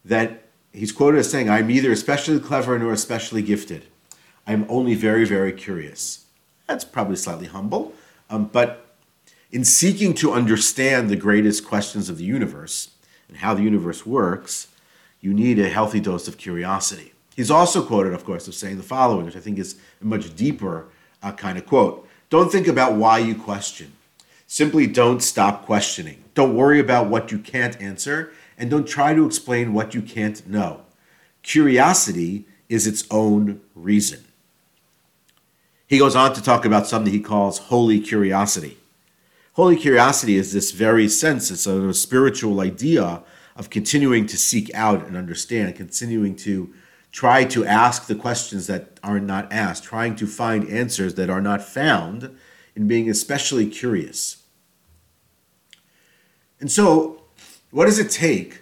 that 0.03 0.45
he's 0.71 0.91
quoted 0.91 1.19
as 1.19 1.29
saying, 1.29 1.49
I'm 1.49 1.67
neither 1.67 1.91
especially 1.91 2.39
clever 2.39 2.77
nor 2.77 2.91
especially 2.91 3.41
gifted. 3.41 3.85
I'm 4.45 4.65
only 4.67 4.95
very, 4.95 5.25
very 5.25 5.53
curious. 5.53 6.25
That's 6.67 6.83
probably 6.83 7.15
slightly 7.15 7.47
humble, 7.47 7.93
um, 8.29 8.45
but 8.45 8.97
in 9.51 9.63
seeking 9.63 10.13
to 10.15 10.33
understand 10.33 11.09
the 11.09 11.15
greatest 11.15 11.65
questions 11.65 12.09
of 12.09 12.17
the 12.17 12.23
universe 12.23 12.89
and 13.27 13.37
how 13.37 13.53
the 13.53 13.61
universe 13.61 14.05
works, 14.05 14.67
you 15.21 15.33
need 15.33 15.59
a 15.59 15.69
healthy 15.69 15.99
dose 15.99 16.27
of 16.27 16.37
curiosity. 16.37 17.12
He's 17.35 17.51
also 17.51 17.83
quoted, 17.83 18.13
of 18.13 18.25
course, 18.25 18.47
of 18.47 18.53
saying 18.53 18.77
the 18.77 18.83
following, 18.83 19.25
which 19.25 19.35
I 19.35 19.39
think 19.39 19.57
is 19.57 19.75
a 20.01 20.05
much 20.05 20.35
deeper 20.35 20.87
uh, 21.21 21.31
kind 21.31 21.57
of 21.57 21.65
quote. 21.65 22.07
Don't 22.29 22.51
think 22.51 22.67
about 22.67 22.95
why 22.95 23.19
you 23.19 23.35
question. 23.35 23.93
Simply 24.45 24.85
don't 24.85 25.21
stop 25.21 25.65
questioning. 25.65 26.23
Don't 26.35 26.55
worry 26.55 26.79
about 26.79 27.07
what 27.07 27.31
you 27.31 27.39
can't 27.39 27.79
answer, 27.81 28.31
and 28.57 28.69
don't 28.69 28.87
try 28.87 29.13
to 29.13 29.25
explain 29.25 29.73
what 29.73 29.95
you 29.95 30.01
can't 30.01 30.47
know. 30.47 30.81
Curiosity 31.41 32.45
is 32.69 32.87
its 32.87 33.05
own 33.11 33.61
reason. 33.75 34.23
He 35.87 35.99
goes 35.99 36.15
on 36.15 36.33
to 36.33 36.41
talk 36.41 36.65
about 36.65 36.87
something 36.87 37.13
he 37.13 37.19
calls 37.19 37.57
holy 37.57 37.99
curiosity. 37.99 38.77
Holy 39.53 39.75
curiosity 39.75 40.35
is 40.35 40.53
this 40.53 40.71
very 40.71 41.07
sense, 41.07 41.51
it's 41.51 41.67
a 41.67 41.93
spiritual 41.93 42.59
idea 42.59 43.21
of 43.55 43.69
continuing 43.69 44.25
to 44.25 44.37
seek 44.37 44.73
out 44.73 45.05
and 45.05 45.15
understand, 45.15 45.75
continuing 45.75 46.35
to 46.37 46.73
try 47.13 47.45
to 47.45 47.63
ask 47.63 48.07
the 48.07 48.15
questions 48.15 48.67
that 48.67 48.99
are 49.03 49.19
not 49.19 49.53
asked, 49.53 49.83
trying 49.83 50.15
to 50.17 50.27
find 50.27 50.67
answers 50.67 51.13
that 51.13 51.29
are 51.29 51.41
not 51.41 51.61
found, 51.61 52.35
in 52.75 52.87
being 52.87 53.07
especially 53.09 53.69
curious. 53.69 54.43
And 56.59 56.71
so, 56.71 57.21
what 57.69 57.85
does 57.85 57.99
it 57.99 58.09
take 58.09 58.61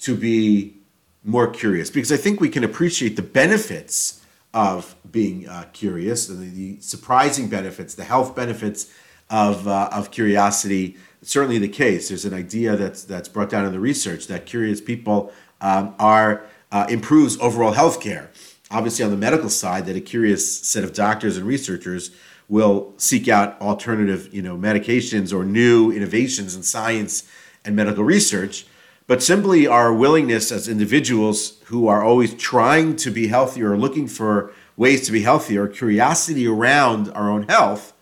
to 0.00 0.16
be 0.16 0.74
more 1.22 1.48
curious? 1.48 1.88
Because 1.88 2.10
I 2.10 2.16
think 2.16 2.40
we 2.40 2.48
can 2.48 2.64
appreciate 2.64 3.14
the 3.14 3.22
benefits 3.22 4.24
of 4.52 4.96
being 5.10 5.48
uh, 5.48 5.66
curious, 5.72 6.26
the, 6.26 6.34
the, 6.34 6.80
surprising 6.80 7.48
benefits, 7.48 7.94
the 7.94 8.04
health 8.04 8.34
benefits 8.34 8.92
of, 9.30 9.68
uh, 9.68 9.88
of 9.92 10.10
curiosity. 10.10 10.96
Certainly 11.22 11.58
the 11.58 11.68
case. 11.68 12.08
There's 12.08 12.24
an 12.24 12.34
idea 12.34 12.74
that's, 12.76 13.04
that's 13.04 13.28
brought 13.28 13.50
down 13.50 13.66
in 13.66 13.72
the 13.72 13.80
research 13.80 14.26
that 14.26 14.46
curious 14.46 14.80
people 14.80 15.32
um, 15.60 15.94
are 15.98 16.46
uh, 16.70 16.86
improves 16.88 17.38
overall 17.40 17.72
health 17.72 18.00
care. 18.00 18.30
Obviously, 18.70 19.04
on 19.04 19.10
the 19.10 19.16
medical 19.16 19.48
side, 19.48 19.86
that 19.86 19.96
a 19.96 20.00
curious 20.00 20.60
set 20.60 20.84
of 20.84 20.92
doctors 20.92 21.36
and 21.36 21.46
researchers 21.46 22.10
will 22.48 22.92
seek 22.96 23.28
out 23.28 23.60
alternative, 23.60 24.32
you 24.32 24.42
know, 24.42 24.56
medications 24.56 25.32
or 25.32 25.44
new 25.44 25.90
innovations 25.90 26.54
in 26.54 26.62
science 26.62 27.28
and 27.64 27.74
medical 27.74 28.04
research 28.04 28.66
but 29.08 29.22
simply 29.22 29.66
our 29.66 29.92
willingness 29.92 30.52
as 30.52 30.68
individuals 30.68 31.58
who 31.64 31.88
are 31.88 32.04
always 32.04 32.34
trying 32.34 32.94
to 32.96 33.10
be 33.10 33.28
healthier 33.28 33.72
or 33.72 33.78
looking 33.78 34.06
for 34.06 34.52
ways 34.76 35.06
to 35.06 35.12
be 35.12 35.22
healthier, 35.22 35.66
curiosity 35.66 36.46
around 36.46 37.10
our 37.12 37.30
own 37.30 37.48
health 37.48 37.94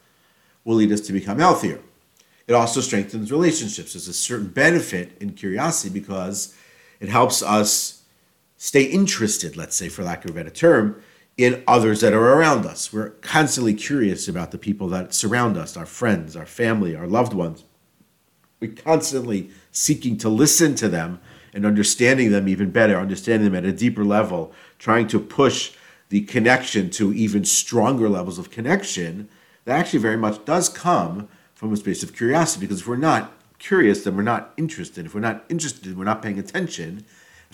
will 0.65 0.75
lead 0.75 0.91
us 0.91 1.01
to 1.03 1.13
become 1.13 1.39
healthier. 1.39 1.79
It 2.49 2.55
also 2.55 2.81
strengthens 2.81 3.31
relationships. 3.31 3.93
There's 3.93 4.09
a 4.09 4.13
certain 4.13 4.49
benefit 4.49 5.17
in 5.21 5.35
curiosity 5.35 5.95
because 5.95 6.57
it 6.99 7.09
helps 7.09 7.41
us 7.41 7.96
stay 8.57 8.83
interested, 8.83 9.57
let's 9.57 9.77
say, 9.77 9.89
for 9.89 10.03
lack 10.03 10.25
of 10.25 10.31
a 10.31 10.35
better 10.35 10.51
term, 10.51 11.03
in 11.37 11.63
others 11.67 12.01
that 12.01 12.15
are 12.15 12.35
around 12.35 12.65
us. 12.65 12.93
We're 12.93 13.11
constantly 13.11 13.75
curious 13.75 14.27
about 14.27 14.53
the 14.53 14.59
people 14.59 14.89
that 14.89 15.13
surround 15.13 15.57
us, 15.57 15.77
our 15.77 15.87
friends, 15.87 16.35
our 16.35 16.47
family, 16.47 16.97
our 16.97 17.07
loved 17.07 17.35
ones. 17.35 17.65
We're 18.59 18.73
constantly 18.73 19.51
seeking 19.71 20.17
to 20.19 20.31
listen 20.31 20.75
to 20.77 20.89
them 20.89 21.21
and 21.53 21.67
understanding 21.67 22.33
them 22.33 22.49
even 22.49 22.71
better, 22.71 22.99
understanding 22.99 23.51
them 23.51 23.65
at 23.65 23.69
a 23.69 23.73
deeper 23.73 24.05
level, 24.05 24.53
trying 24.79 25.09
to 25.09 25.21
push 25.21 25.73
the 26.09 26.23
connection 26.23 26.89
to 26.91 27.13
even 27.13 27.45
stronger 27.45 28.09
levels 28.09 28.39
of 28.39 28.51
connection, 28.51 29.29
that 29.65 29.79
actually 29.79 29.99
very 29.99 30.17
much 30.17 30.45
does 30.45 30.69
come 30.69 31.29
from 31.55 31.73
a 31.73 31.77
space 31.77 32.03
of 32.03 32.15
curiosity. 32.15 32.65
Because 32.67 32.81
if 32.81 32.87
we're 32.87 32.97
not 32.97 33.33
curious, 33.59 34.05
then 34.05 34.17
we're 34.17 34.23
not 34.23 34.53
interested. 34.57 35.05
If 35.05 35.15
we're 35.15 35.21
not 35.21 35.45
interested, 35.49 35.99
we're 35.99 36.05
not 36.05 36.23
paying 36.23 36.39
attention. 36.39 37.05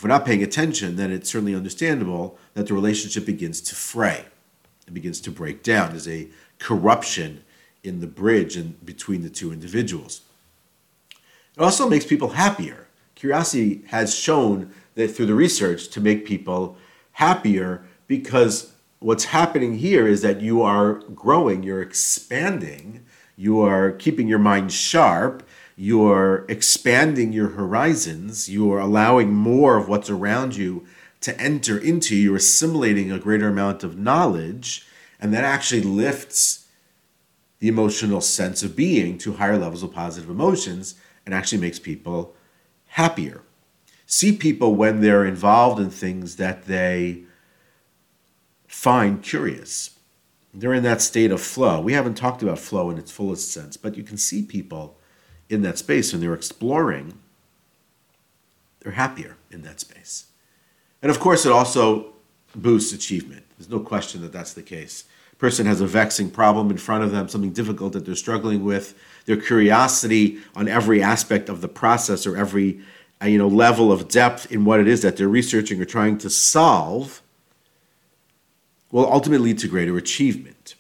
If 0.03 0.05
we're 0.07 0.15
not 0.15 0.27
paying 0.27 0.43
attention, 0.43 0.97
then 0.97 1.13
it's 1.13 1.31
certainly 1.31 1.55
understandable 1.55 2.37
that 2.55 2.67
the 2.67 2.75
relationship 2.75 3.25
begins 3.25 3.61
to 3.61 3.77
fray. 3.77 4.25
It 4.89 4.95
begins 4.95 5.21
to 5.21 5.31
break 5.31 5.63
down. 5.63 5.91
There's 5.91 6.09
a 6.09 6.27
corruption 6.59 7.45
in 7.85 8.01
the 8.01 8.09
bridge 8.09 8.57
in 8.57 8.75
between 8.85 9.23
the 9.23 9.31
two 9.31 9.53
individuals. 9.53 10.23
It 11.57 11.63
also 11.63 11.89
makes 11.89 12.05
people 12.05 12.31
happier. 12.31 12.89
Curiosity 13.15 13.85
has 13.91 14.13
shown 14.13 14.75
that 14.97 15.15
through 15.15 15.27
the 15.27 15.37
research 15.37 15.87
to 15.91 16.01
make 16.01 16.27
people 16.27 16.77
happier 17.13 17.85
because 18.09 18.73
what's 18.99 19.27
happening 19.27 19.79
here 19.79 20.09
is 20.09 20.21
that 20.23 20.41
you 20.41 20.63
are 20.63 20.95
growing, 21.15 21.63
you're 21.63 21.81
expanding, 21.81 23.07
you 23.37 23.61
are 23.61 23.93
keeping 23.93 24.27
your 24.27 24.41
mind 24.41 24.73
sharp, 24.73 25.45
you're 25.77 26.45
expanding 26.49 27.33
your 27.33 27.49
horizons, 27.49 28.49
you 28.49 28.73
are 28.73 28.81
allowing 28.81 29.33
more 29.33 29.77
of 29.77 29.89
what's 29.89 30.11
around 30.11 30.57
you 30.57 30.87
to 31.21 31.39
enter 31.41 31.79
into, 31.79 32.17
you're 32.17 32.37
assimilating 32.37 33.11
a 33.11 33.19
greater 33.19 33.49
amount 33.49 33.85
of 33.85 33.97
knowledge, 33.97 34.87
and 35.21 35.33
that 35.33 35.45
actually 35.45 35.83
lifts 35.83 36.67
the 37.61 37.69
emotional 37.69 38.21
sense 38.21 38.63
of 38.63 38.75
being 38.75 39.17
to 39.19 39.35
higher 39.35 39.57
levels 39.57 39.85
of 39.85 39.93
positive 39.93 40.29
emotions 40.29 40.97
and 41.25 41.35
actually 41.35 41.61
makes 41.61 41.79
people 41.79 42.35
happier. 42.87 43.43
See 44.05 44.33
people 44.33 44.75
when 44.75 45.01
they're 45.01 45.25
involved 45.25 45.81
in 45.81 45.89
things 45.89 46.37
that 46.37 46.65
they 46.65 47.23
find 48.67 49.23
curious. 49.23 49.91
They're 50.53 50.75
in 50.75 50.83
that 50.83 51.01
state 51.01 51.31
of 51.31 51.41
flow. 51.41 51.81
We 51.81 51.93
haven't 51.93 52.15
talked 52.15 52.43
about 52.43 52.59
flow 52.59 52.91
in 52.91 52.99
its 52.99 53.13
fullest 53.13 53.53
sense, 53.53 53.77
but 53.77 53.97
you 53.97 54.03
can 54.03 54.17
see 54.17 54.43
people 54.43 54.99
in 55.53 55.63
that 55.63 55.79
space 55.79 56.13
when 56.13 56.21
they're 56.23 56.35
exploring, 56.35 57.19
they're 58.81 58.93
happier 58.93 59.37
in 59.51 59.63
that 59.63 59.81
space. 59.81 60.25
And 61.03 61.11
of 61.11 61.21
course, 61.21 61.45
it 61.45 61.53
also 61.53 62.15
boosts 62.55 62.93
achievement. 62.93 63.45
There's 63.59 63.69
no 63.69 63.81
question 63.81 64.23
that 64.23 64.33
that's 64.33 64.55
the 64.55 64.63
case. 64.63 65.05
A 65.33 65.37
person 65.37 65.67
has 65.67 65.81
a 65.83 65.87
vexing 65.87 66.31
problem 66.31 66.71
in 66.71 66.79
front 66.79 67.05
of 67.05 67.13
them, 67.13 67.29
something 67.29 67.53
difficult 67.53 67.93
that 67.93 68.07
they're 68.07 68.15
struggling 68.15 68.65
with 68.65 68.99
their 69.27 69.37
curiosity 69.37 70.39
on 70.57 70.69
every 70.69 71.03
aspect 71.03 71.51
of 71.51 71.61
the 71.61 71.69
process 71.69 72.27
or 72.27 72.37
every 72.37 72.81
uh, 73.23 73.27
you 73.27 73.39
know 73.39 73.49
level 73.49 73.93
of 73.93 74.09
depth 74.09 74.51
in 74.51 74.65
what 74.65 74.81
it 74.81 74.89
is 74.89 75.03
that 75.03 75.17
they're 75.17 75.29
researching 75.29 75.81
or 75.81 75.85
trying 75.85 76.17
to 76.19 76.31
solve 76.31 77.23
will 78.91 79.11
ultimately 79.11 79.51
lead 79.51 79.59
to 79.59 79.69
greater 79.69 79.97
achievement. 79.97 80.77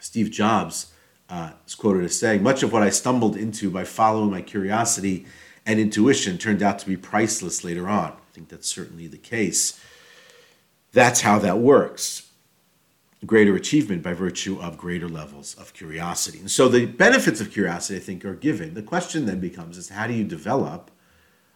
Steve 0.00 0.30
Jobs 0.30 0.92
uh, 1.28 1.52
is 1.66 1.74
quoted 1.74 2.04
as 2.04 2.18
saying, 2.18 2.42
"Much 2.42 2.62
of 2.62 2.72
what 2.72 2.82
I 2.82 2.90
stumbled 2.90 3.36
into 3.36 3.70
by 3.70 3.84
following 3.84 4.30
my 4.30 4.42
curiosity 4.42 5.26
and 5.64 5.78
intuition 5.78 6.38
turned 6.38 6.62
out 6.62 6.78
to 6.80 6.86
be 6.86 6.96
priceless 6.96 7.64
later 7.64 7.88
on." 7.88 8.12
I 8.12 8.34
think 8.34 8.48
that's 8.48 8.68
certainly 8.68 9.06
the 9.06 9.18
case. 9.18 9.80
That's 10.92 11.22
how 11.22 11.38
that 11.38 11.58
works 11.58 12.32
greater 13.24 13.54
achievement 13.54 14.02
by 14.02 14.12
virtue 14.12 14.60
of 14.60 14.76
greater 14.76 15.08
levels 15.08 15.54
of 15.54 15.72
curiosity. 15.74 16.40
And 16.40 16.50
so 16.50 16.68
the 16.68 16.86
benefits 16.86 17.40
of 17.40 17.52
curiosity, 17.52 17.96
I 17.96 18.02
think, 18.02 18.24
are 18.24 18.34
given. 18.34 18.74
The 18.74 18.82
question 18.82 19.26
then 19.26 19.38
becomes 19.38 19.78
is 19.78 19.90
how 19.90 20.06
do 20.06 20.14
you 20.14 20.24
develop 20.24 20.90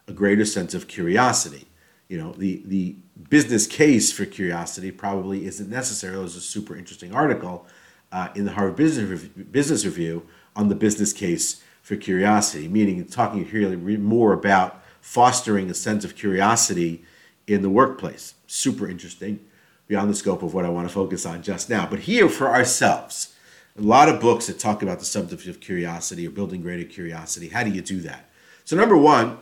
a 0.06 0.12
greater 0.12 0.44
sense 0.44 0.74
of 0.74 0.86
curiosity? 0.86 1.66
You 2.08 2.18
know, 2.18 2.32
the, 2.32 2.62
the 2.64 2.96
business 3.28 3.66
case 3.66 4.12
for 4.12 4.26
curiosity 4.26 4.92
probably 4.92 5.44
isn't 5.44 5.68
necessary. 5.68 6.14
There's 6.14 6.36
a 6.36 6.40
super 6.40 6.76
interesting 6.76 7.12
article 7.12 7.66
uh, 8.12 8.28
in 8.34 8.44
the 8.44 8.52
Harvard 8.52 8.76
Business 8.76 9.08
Review, 9.08 9.44
Business 9.44 9.84
Review 9.84 10.26
on 10.54 10.68
the 10.68 10.74
business 10.74 11.12
case 11.12 11.62
for 11.82 11.96
curiosity, 11.96 12.68
meaning 12.68 13.04
talking 13.04 13.44
here 13.44 13.76
more 13.76 14.32
about 14.32 14.82
fostering 15.00 15.70
a 15.70 15.74
sense 15.74 16.04
of 16.04 16.16
curiosity 16.16 17.04
in 17.46 17.62
the 17.62 17.70
workplace. 17.70 18.34
Super 18.46 18.88
interesting 18.88 19.40
beyond 19.86 20.10
the 20.10 20.14
scope 20.14 20.42
of 20.42 20.52
what 20.52 20.64
I 20.64 20.68
want 20.68 20.88
to 20.88 20.92
focus 20.92 21.24
on 21.24 21.42
just 21.42 21.70
now. 21.70 21.86
But 21.86 22.00
here 22.00 22.28
for 22.28 22.48
ourselves, 22.48 23.34
a 23.78 23.82
lot 23.82 24.08
of 24.08 24.20
books 24.20 24.46
that 24.46 24.58
talk 24.58 24.82
about 24.82 24.98
the 24.98 25.04
subject 25.04 25.46
of 25.46 25.60
curiosity 25.60 26.26
or 26.26 26.30
building 26.30 26.62
greater 26.62 26.84
curiosity. 26.84 27.48
How 27.48 27.62
do 27.62 27.70
you 27.70 27.82
do 27.82 28.00
that? 28.00 28.28
So 28.64 28.74
number 28.74 28.96
one 28.96 29.38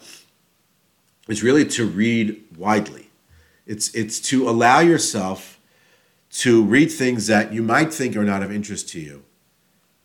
is 1.28 1.42
really 1.42 1.64
to 1.66 1.87
read 1.87 2.44
widely. 2.56 3.11
It's 3.66 3.94
it's 3.94 4.21
to 4.21 4.49
allow 4.49 4.80
yourself 4.80 5.53
to 6.35 6.64
read 6.64 6.91
things 6.91 7.29
that 7.29 7.53
you 7.53 7.62
might 7.62 7.95
think 7.95 8.17
are 8.17 8.25
not 8.25 8.43
of 8.43 8.50
interest 8.50 8.88
to 8.88 9.00
you 9.00 9.25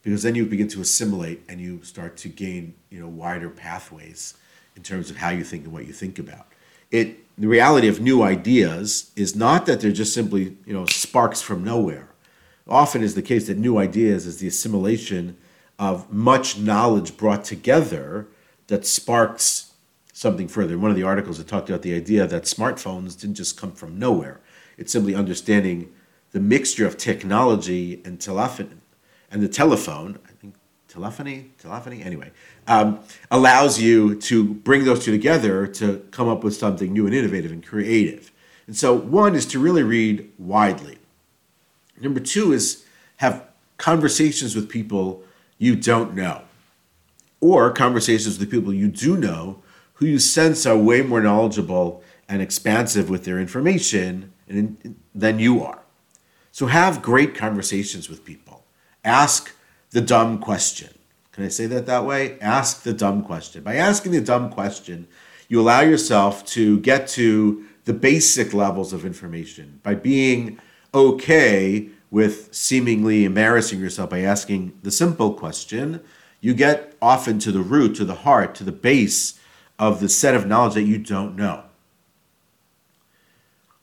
because 0.03 0.21
then 0.21 0.35
you 0.35 0.45
begin 0.45 0.67
to 0.67 0.79
assimilate 0.79 1.41
and 1.49 1.59
you 1.59 1.81
start 1.83 2.17
to 2.17 2.29
gain 2.29 2.75
you 2.91 2.99
know 2.99 3.07
wider 3.07 3.49
pathways 3.49 4.35
in 4.75 4.83
terms 4.83 5.09
of 5.09 5.17
how 5.17 5.29
you 5.29 5.43
think 5.43 5.63
and 5.63 5.73
what 5.73 5.87
you 5.87 5.93
think 5.93 6.19
about. 6.19 6.47
It 6.91 7.17
the 7.37 7.47
reality 7.47 7.87
of 7.87 7.99
new 7.99 8.21
ideas 8.21 9.11
is 9.15 9.35
not 9.35 9.65
that 9.65 9.81
they're 9.81 9.91
just 9.91 10.13
simply 10.13 10.55
you 10.65 10.73
know 10.73 10.85
sparks 10.85 11.41
from 11.41 11.63
nowhere. 11.63 12.09
Often 12.67 13.01
is 13.01 13.15
the 13.15 13.23
case 13.23 13.47
that 13.47 13.57
new 13.57 13.79
ideas 13.79 14.27
is 14.27 14.37
the 14.37 14.47
assimilation 14.47 15.35
of 15.79 16.13
much 16.13 16.59
knowledge 16.59 17.17
brought 17.17 17.43
together 17.43 18.27
that 18.67 18.85
sparks 18.85 19.71
something 20.13 20.47
further. 20.47 20.77
One 20.77 20.91
of 20.91 20.97
the 20.97 21.03
articles 21.03 21.39
that 21.39 21.47
talked 21.47 21.69
about 21.69 21.81
the 21.81 21.95
idea 21.95 22.27
that 22.27 22.43
smartphones 22.43 23.19
didn't 23.19 23.35
just 23.35 23.57
come 23.57 23.71
from 23.71 23.97
nowhere. 23.97 24.39
It's 24.77 24.91
simply 24.91 25.15
understanding 25.15 25.91
the 26.31 26.39
mixture 26.39 26.85
of 26.85 26.97
technology 26.97 28.01
and 28.05 28.19
telephony 28.19 28.69
and 29.31 29.41
the 29.41 29.49
telephone 29.49 30.17
i 30.25 30.31
think 30.33 30.55
telephony 30.87 31.51
telephony? 31.57 32.01
Anyway 32.01 32.31
um, 32.69 32.99
allows 33.31 33.81
you 33.81 34.15
to 34.21 34.53
bring 34.53 34.85
those 34.85 35.03
two 35.03 35.11
together 35.11 35.65
to 35.65 36.05
come 36.11 36.29
up 36.29 36.43
with 36.43 36.55
something 36.55 36.93
new 36.93 37.07
and 37.07 37.15
innovative 37.15 37.51
and 37.51 37.65
creative. 37.65 38.31
And 38.67 38.77
so 38.77 38.93
one 38.93 39.33
is 39.33 39.47
to 39.47 39.59
really 39.59 39.81
read 39.81 40.31
widely. 40.37 40.99
Number 41.99 42.19
two 42.19 42.53
is 42.53 42.85
have 43.17 43.43
conversations 43.77 44.55
with 44.55 44.69
people 44.69 45.23
you 45.57 45.75
don't 45.75 46.13
know 46.13 46.43
or 47.41 47.71
conversations 47.71 48.37
with 48.37 48.51
people 48.51 48.73
you 48.73 48.87
do 48.87 49.17
know 49.17 49.63
who 49.93 50.05
you 50.05 50.19
sense 50.19 50.65
are 50.65 50.77
way 50.77 51.01
more 51.01 51.21
knowledgeable 51.21 52.03
and 52.27 52.41
expansive 52.41 53.09
with 53.09 53.25
their 53.25 53.39
information 53.39 54.31
than 55.15 55.39
you 55.39 55.63
are 55.63 55.79
so 56.51 56.65
have 56.67 57.01
great 57.01 57.35
conversations 57.35 58.09
with 58.09 58.25
people. 58.25 58.63
Ask 59.03 59.55
the 59.91 60.01
dumb 60.01 60.39
question. 60.39 60.89
Can 61.31 61.45
I 61.45 61.49
say 61.49 61.65
that 61.67 61.85
that 61.85 62.05
way? 62.05 62.39
Ask 62.39 62.83
the 62.83 62.93
dumb 62.93 63.23
question. 63.23 63.63
By 63.63 63.75
asking 63.75 64.11
the 64.11 64.21
dumb 64.21 64.51
question, 64.51 65.07
you 65.47 65.61
allow 65.61 65.81
yourself 65.81 66.45
to 66.47 66.79
get 66.79 67.07
to 67.09 67.65
the 67.85 67.93
basic 67.93 68.53
levels 68.53 68.93
of 68.93 69.05
information 69.05 69.79
by 69.83 69.95
being 69.95 70.59
okay 70.93 71.89
with 72.11 72.53
seemingly 72.53 73.25
embarrassing 73.25 73.79
yourself 73.79 74.09
by 74.09 74.19
asking 74.19 74.77
the 74.83 74.91
simple 74.91 75.33
question. 75.33 76.01
You 76.41 76.53
get 76.53 76.95
often 77.01 77.39
to 77.39 77.51
the 77.51 77.61
root, 77.61 77.95
to 77.95 78.05
the 78.05 78.15
heart, 78.15 78.55
to 78.55 78.63
the 78.63 78.71
base 78.71 79.39
of 79.77 79.99
the 79.99 80.09
set 80.09 80.35
of 80.35 80.47
knowledge 80.47 80.73
that 80.73 80.83
you 80.83 80.97
don't 80.97 81.35
know. 81.35 81.63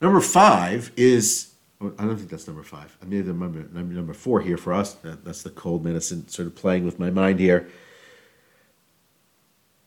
Number 0.01 0.21
five 0.21 0.93
is 0.97 1.53
Oh, 1.81 1.93
I 1.99 2.05
don't 2.05 2.17
think 2.17 2.31
that's 2.31 2.47
number 2.47 2.63
five. 2.63 2.97
I 3.03 3.05
mean, 3.05 3.27
number, 3.27 3.63
number 3.73 4.15
four 4.15 4.41
here 4.41 4.57
for 4.57 4.73
us. 4.73 4.95
That's 5.03 5.43
the 5.43 5.51
cold 5.51 5.85
medicine 5.85 6.27
sort 6.29 6.49
of 6.49 6.55
playing 6.55 6.85
with 6.85 6.99
my 6.99 7.11
mind 7.11 7.39
here. 7.39 7.69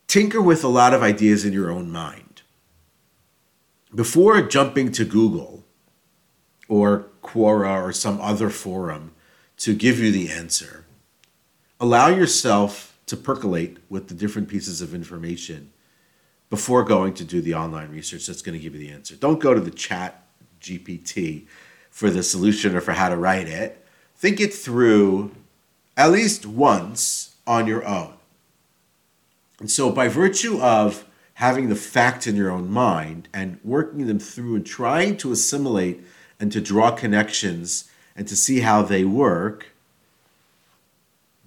Tinker 0.08 0.42
with 0.42 0.64
a 0.64 0.68
lot 0.68 0.94
of 0.94 1.02
ideas 1.02 1.46
in 1.46 1.54
your 1.54 1.72
own 1.72 1.92
mind. 1.92 2.42
Before 3.94 4.40
jumping 4.42 4.92
to 4.94 5.06
Google 5.06 5.66
or 6.68 7.08
Quora 7.24 7.84
or 7.84 7.92
some 7.92 8.22
other 8.22 8.50
forum 8.50 9.14
to 9.58 9.76
give 9.76 10.00
you 10.00 10.12
the 10.12 10.32
answer, 10.32 10.86
allow 11.80 12.08
yourself 12.08 13.00
to 13.08 13.18
percolate 13.18 13.78
with 13.90 14.08
the 14.08 14.14
different 14.14 14.48
pieces 14.48 14.82
of 14.82 14.94
information 14.94 15.72
before 16.52 16.84
going 16.84 17.14
to 17.16 17.24
do 17.24 17.42
the 17.42 17.56
online 17.56 17.90
research 17.90 18.28
that's 18.28 18.44
going 18.44 18.58
to 18.58 18.62
give 18.62 18.76
you 18.76 18.80
the 18.80 18.94
answer. 18.94 19.16
Don't 19.16 19.40
go 19.40 19.54
to 19.56 19.60
the 19.60 19.72
chat 19.72 20.28
GPT 20.62 21.48
for 21.90 22.10
the 22.10 22.24
solution 22.24 22.76
or 22.76 22.82
for 22.82 22.94
how 22.94 23.10
to 23.10 23.18
write 23.18 23.48
it. 23.48 23.86
Think 24.16 24.40
it 24.40 24.54
through 24.54 25.32
at 25.98 26.12
least 26.12 26.46
once 26.46 27.36
on 27.46 27.68
your 27.68 27.86
own. 27.86 28.14
And 29.60 29.70
so, 29.70 29.92
by 29.92 30.08
virtue 30.08 30.62
of 30.62 31.06
having 31.36 31.70
the 31.70 31.76
facts 31.76 32.28
in 32.28 32.36
your 32.36 32.52
own 32.52 32.70
mind 32.70 33.28
and 33.34 33.60
working 33.64 34.08
them 34.08 34.20
through 34.20 34.56
and 34.56 34.66
trying 34.66 35.18
to 35.18 35.32
assimilate 35.32 36.02
and 36.40 36.52
to 36.52 36.62
draw 36.62 36.92
connections 36.92 37.90
and 38.16 38.28
to 38.28 38.36
see 38.36 38.62
how 38.62 38.82
they 38.82 39.04
work, 39.04 39.68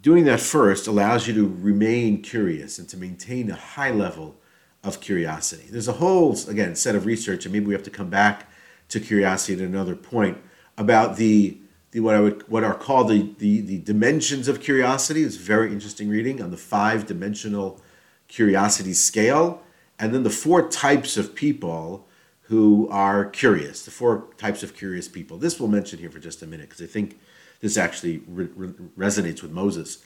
doing 0.00 0.24
that 0.24 0.40
first 0.40 0.86
allows 0.86 1.26
you 1.26 1.34
to 1.34 1.46
remain 1.46 2.20
curious 2.22 2.78
and 2.78 2.88
to 2.88 2.96
maintain 2.96 3.50
a 3.50 3.54
high 3.54 3.90
level 3.90 4.36
of 4.82 5.00
curiosity. 5.00 5.66
There's 5.70 5.88
a 5.88 5.92
whole, 5.92 6.36
again, 6.48 6.74
set 6.74 6.94
of 6.94 7.06
research, 7.06 7.44
and 7.44 7.52
maybe 7.52 7.66
we 7.66 7.74
have 7.74 7.82
to 7.84 7.90
come 7.90 8.10
back 8.10 8.50
to 8.92 9.00
curiosity 9.00 9.54
at 9.54 9.66
another 9.66 9.96
point 9.96 10.36
about 10.76 11.16
the, 11.16 11.56
the 11.92 12.00
what 12.00 12.14
I 12.14 12.20
would 12.20 12.48
what 12.48 12.62
are 12.62 12.74
called 12.74 13.08
the, 13.08 13.34
the 13.38 13.60
the 13.60 13.78
dimensions 13.78 14.48
of 14.48 14.60
curiosity. 14.60 15.22
It's 15.22 15.36
very 15.36 15.72
interesting 15.72 16.08
reading 16.08 16.42
on 16.42 16.50
the 16.50 16.56
five 16.56 17.06
dimensional 17.06 17.80
curiosity 18.28 18.92
scale, 18.92 19.62
and 19.98 20.14
then 20.14 20.22
the 20.22 20.30
four 20.30 20.68
types 20.68 21.16
of 21.16 21.34
people 21.34 22.06
who 22.42 22.86
are 22.90 23.24
curious. 23.24 23.84
The 23.84 23.90
four 23.90 24.28
types 24.36 24.62
of 24.62 24.76
curious 24.76 25.08
people. 25.08 25.38
This 25.38 25.58
we'll 25.58 25.70
mention 25.70 25.98
here 25.98 26.10
for 26.10 26.18
just 26.18 26.42
a 26.42 26.46
minute 26.46 26.68
because 26.68 26.82
I 26.82 26.86
think 26.86 27.18
this 27.60 27.78
actually 27.78 28.22
re- 28.26 28.50
re- 28.54 28.74
resonates 28.98 29.42
with 29.42 29.52
Moses. 29.52 30.04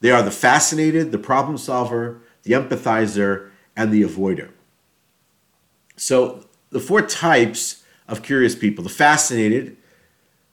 They 0.00 0.10
are 0.10 0.22
the 0.22 0.30
fascinated, 0.30 1.10
the 1.10 1.18
problem 1.18 1.56
solver, 1.56 2.20
the 2.42 2.52
empathizer, 2.52 3.50
and 3.76 3.92
the 3.92 4.02
avoider. 4.02 4.50
So 5.96 6.44
the 6.70 6.80
four 6.80 7.02
types 7.02 7.79
of 8.10 8.22
curious 8.22 8.54
people. 8.54 8.84
The 8.84 8.90
fascinated, 8.90 9.76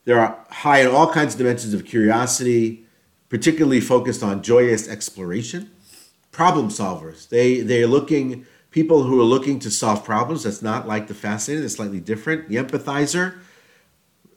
they're 0.05 0.37
high 0.49 0.81
in 0.81 0.87
all 0.87 1.11
kinds 1.11 1.33
of 1.33 1.39
dimensions 1.39 1.73
of 1.73 1.85
curiosity, 1.85 2.85
particularly 3.29 3.81
focused 3.81 4.23
on 4.23 4.41
joyous 4.41 4.87
exploration. 4.87 5.71
Problem 6.31 6.69
solvers, 6.69 7.27
they 7.27 7.61
they're 7.61 7.87
looking 7.87 8.45
people 8.69 9.03
who 9.03 9.19
are 9.19 9.25
looking 9.25 9.57
to 9.59 9.71
solve 9.71 10.05
problems. 10.05 10.43
That's 10.43 10.61
not 10.61 10.87
like 10.87 11.07
the 11.07 11.15
fascinated. 11.15 11.65
It's 11.65 11.75
slightly 11.75 11.99
different. 11.99 12.47
The 12.47 12.57
empathizer, 12.57 13.39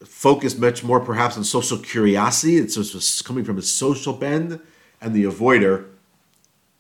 focused 0.05 0.59
much 0.59 0.83
more 0.83 1.01
perhaps 1.01 1.37
on 1.37 1.45
social 1.45 1.77
curiosity. 1.77 2.57
It's 2.57 3.21
coming 3.21 3.45
from 3.45 3.59
a 3.59 3.63
social 3.63 4.15
bend, 4.15 4.61
and 5.01 5.15
the 5.15 5.25
avoider, 5.25 5.89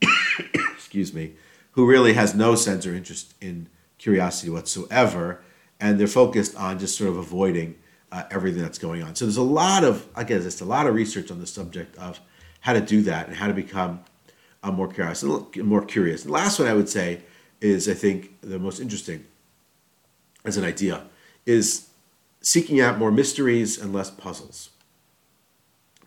excuse 0.72 1.12
me, 1.12 1.34
who 1.72 1.86
really 1.86 2.14
has 2.14 2.34
no 2.34 2.54
sense 2.54 2.86
or 2.86 2.94
interest 2.94 3.34
in 3.42 3.68
curiosity 3.98 4.50
whatsoever 4.50 5.42
and 5.80 5.98
they're 5.98 6.06
focused 6.06 6.56
on 6.56 6.78
just 6.78 6.96
sort 6.96 7.10
of 7.10 7.16
avoiding 7.16 7.76
uh, 8.12 8.24
everything 8.30 8.62
that's 8.62 8.78
going 8.78 9.02
on. 9.02 9.14
So 9.14 9.24
there's 9.24 9.36
a 9.36 9.42
lot 9.42 9.84
of, 9.84 10.06
again, 10.16 10.40
there's 10.40 10.60
a 10.60 10.64
lot 10.64 10.86
of 10.86 10.94
research 10.94 11.30
on 11.30 11.40
the 11.40 11.46
subject 11.46 11.96
of 11.98 12.20
how 12.60 12.72
to 12.72 12.80
do 12.80 13.02
that 13.02 13.28
and 13.28 13.36
how 13.36 13.46
to 13.46 13.54
become 13.54 14.04
uh, 14.62 14.70
more 14.70 14.88
curious. 14.88 15.22
And 15.22 15.46
More 15.64 15.84
curious. 15.84 16.24
the 16.24 16.32
last 16.32 16.58
one 16.58 16.68
I 16.68 16.74
would 16.74 16.88
say 16.88 17.22
is, 17.60 17.88
I 17.88 17.94
think, 17.94 18.40
the 18.40 18.58
most 18.58 18.80
interesting 18.80 19.24
as 20.44 20.56
an 20.56 20.64
idea 20.64 21.04
is 21.46 21.88
seeking 22.40 22.80
out 22.80 22.98
more 22.98 23.10
mysteries 23.10 23.78
and 23.78 23.92
less 23.92 24.10
puzzles. 24.10 24.70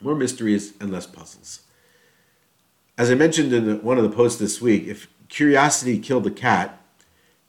More 0.02 0.16
mysteries 0.16 0.74
and 0.80 0.92
less 0.92 1.06
puzzles. 1.06 1.62
As 2.98 3.10
I 3.10 3.16
mentioned 3.16 3.54
in 3.54 3.82
one 3.82 3.98
of 3.98 4.04
the 4.04 4.16
posts 4.16 4.40
this 4.40 4.62
week, 4.62 4.86
if 4.88 5.08
curiosity 5.30 5.98
killed 5.98 6.26
the 6.26 6.32
cat 6.32 6.80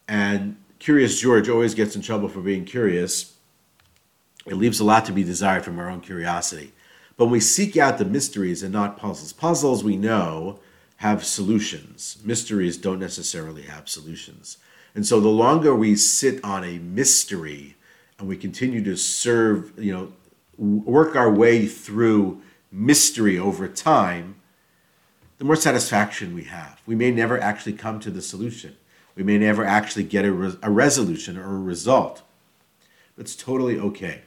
and 0.09 0.57
Curious 0.85 1.19
George 1.19 1.49
always 1.49 1.75
gets 1.75 1.97
in 1.97 2.03
trouble 2.03 2.29
for 2.29 2.43
being 2.43 2.67
curious. 2.67 3.37
It 4.45 4.57
leaves 4.57 4.81
a 4.81 4.85
lot 4.85 5.07
to 5.07 5.13
be 5.13 5.25
desired 5.25 5.65
from 5.65 5.79
our 5.79 5.89
own 5.89 6.03
curiosity. 6.03 6.73
But 7.17 7.25
when 7.25 7.33
we 7.33 7.41
seek 7.41 7.79
out 7.79 7.97
the 7.97 8.05
mysteries 8.05 8.63
and 8.63 8.71
not 8.71 8.99
puzzles, 8.99 9.33
puzzles 9.33 9.83
we 9.83 9.97
know 9.97 10.61
have 10.97 11.25
solutions. 11.25 12.19
Mysteries 12.23 12.77
don't 12.77 12.99
necessarily 12.99 13.63
have 13.63 13.89
solutions. 13.89 14.59
And 14.95 15.07
so 15.07 15.21
the 15.21 15.31
longer 15.31 15.75
we 15.75 15.97
sit 15.97 16.45
on 16.45 16.65
a 16.65 16.77
mystery 16.77 17.77
and 18.19 18.29
we 18.29 18.37
continue 18.37 18.85
to 18.85 18.95
serve, 18.95 19.73
you 19.83 19.91
know, 19.91 20.13
work 20.59 21.17
our 21.17 21.33
way 21.33 21.65
through 21.65 22.43
mystery 22.71 23.39
over 23.39 23.69
time, 23.69 24.35
the 25.39 25.47
more 25.47 25.57
satisfaction 25.57 26.35
we 26.35 26.45
have. 26.45 26.83
We 26.85 26.95
may 26.95 27.11
never 27.11 27.41
actually 27.41 27.73
come 27.73 28.01
to 28.01 28.11
the 28.11 28.21
solution. 28.21 28.77
We 29.15 29.23
may 29.23 29.39
never 29.39 29.65
actually 29.65 30.05
get 30.05 30.25
a, 30.25 30.33
re- 30.33 30.59
a 30.63 30.71
resolution 30.71 31.37
or 31.37 31.55
a 31.55 31.61
result. 31.61 32.23
But 33.17 33.27
it's 33.27 33.37
totally 33.37 33.79
okay. 33.79 34.23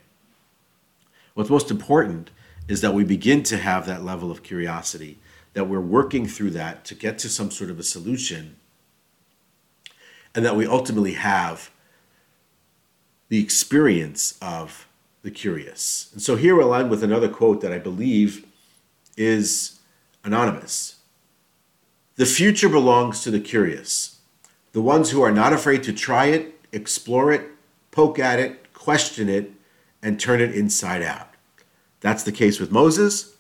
What's 1.34 1.50
most 1.50 1.70
important 1.70 2.32
is 2.68 2.82
that 2.82 2.94
we 2.94 3.04
begin 3.04 3.44
to 3.44 3.58
have 3.58 3.86
that 3.86 4.04
level 4.04 4.32
of 4.32 4.44
curiosity, 4.44 5.20
that 5.54 5.66
we're 5.66 5.80
working 5.82 6.26
through 6.26 6.52
that 6.52 6.86
to 6.86 6.96
get 6.96 7.18
to 7.20 7.30
some 7.30 7.52
sort 7.52 7.70
of 7.70 7.80
a 7.80 7.84
solution, 7.84 8.56
and 10.34 10.46
that 10.46 10.56
we 10.56 10.66
ultimately 10.66 11.14
have 11.14 11.72
the 13.30 13.42
experience 13.42 14.38
of 14.42 14.88
the 15.22 15.32
curious. 15.32 16.10
And 16.14 16.22
so 16.22 16.36
here 16.36 16.56
we'll 16.56 16.74
end 16.74 16.90
with 16.90 17.04
another 17.04 17.28
quote 17.28 17.62
that 17.62 17.74
I 17.74 17.80
believe 17.80 18.46
is 19.18 19.80
anonymous. 20.24 20.96
The 22.16 22.26
future 22.26 22.70
belongs 22.70 23.22
to 23.24 23.32
the 23.32 23.40
curious 23.40 24.17
the 24.78 24.84
ones 24.84 25.10
who 25.10 25.24
are 25.24 25.32
not 25.32 25.54
afraid 25.54 25.82
to 25.82 25.92
try 25.92 26.28
it, 26.28 26.54
explore 26.72 27.32
it, 27.32 27.50
poke 27.90 28.20
at 28.20 28.38
it, 28.38 28.72
question 28.74 29.28
it, 29.28 29.52
and 30.04 30.20
turn 30.20 30.40
it 30.40 30.54
inside 30.54 31.02
out. 31.02 31.30
That's 32.00 32.22
the 32.22 32.32
case 32.32 32.60
with 32.60 32.72
Moses. 32.72 33.38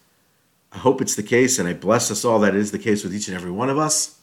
I 0.72 0.80
hope 0.80 1.00
it's 1.00 1.14
the 1.14 1.22
case, 1.22 1.60
and 1.60 1.70
I 1.70 1.76
bless 1.76 2.10
us 2.10 2.26
all 2.26 2.40
that 2.40 2.56
it 2.56 2.60
is 2.60 2.72
the 2.72 2.80
case 2.80 3.04
with 3.04 3.14
each 3.14 3.28
and 3.28 3.38
every 3.38 3.52
one 3.52 3.70
of 3.70 3.78
us. 3.78 4.20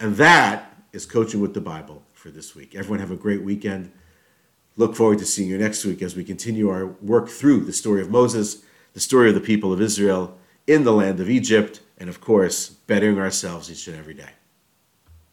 And 0.00 0.16
that 0.16 0.76
is 0.92 1.06
Coaching 1.06 1.40
with 1.40 1.54
the 1.54 1.60
Bible 1.60 2.02
for 2.12 2.30
this 2.30 2.56
week. 2.56 2.74
Everyone 2.74 2.98
have 2.98 3.12
a 3.12 3.16
great 3.16 3.44
weekend. 3.44 3.92
Look 4.76 4.96
forward 4.96 5.20
to 5.20 5.24
seeing 5.24 5.48
you 5.48 5.58
next 5.58 5.84
week 5.84 6.02
as 6.02 6.16
we 6.16 6.24
continue 6.24 6.70
our 6.70 6.86
work 6.86 7.28
through 7.28 7.60
the 7.60 7.72
story 7.72 8.02
of 8.02 8.10
Moses, 8.10 8.64
the 8.94 8.98
story 8.98 9.28
of 9.28 9.36
the 9.36 9.40
people 9.40 9.72
of 9.72 9.80
Israel 9.80 10.36
in 10.66 10.82
the 10.82 10.92
land 10.92 11.20
of 11.20 11.30
Egypt, 11.30 11.78
and 11.98 12.08
of 12.08 12.20
course, 12.20 12.68
bettering 12.68 13.20
ourselves 13.20 13.70
each 13.70 13.86
and 13.86 13.96
every 13.96 14.14
day. 14.14 14.30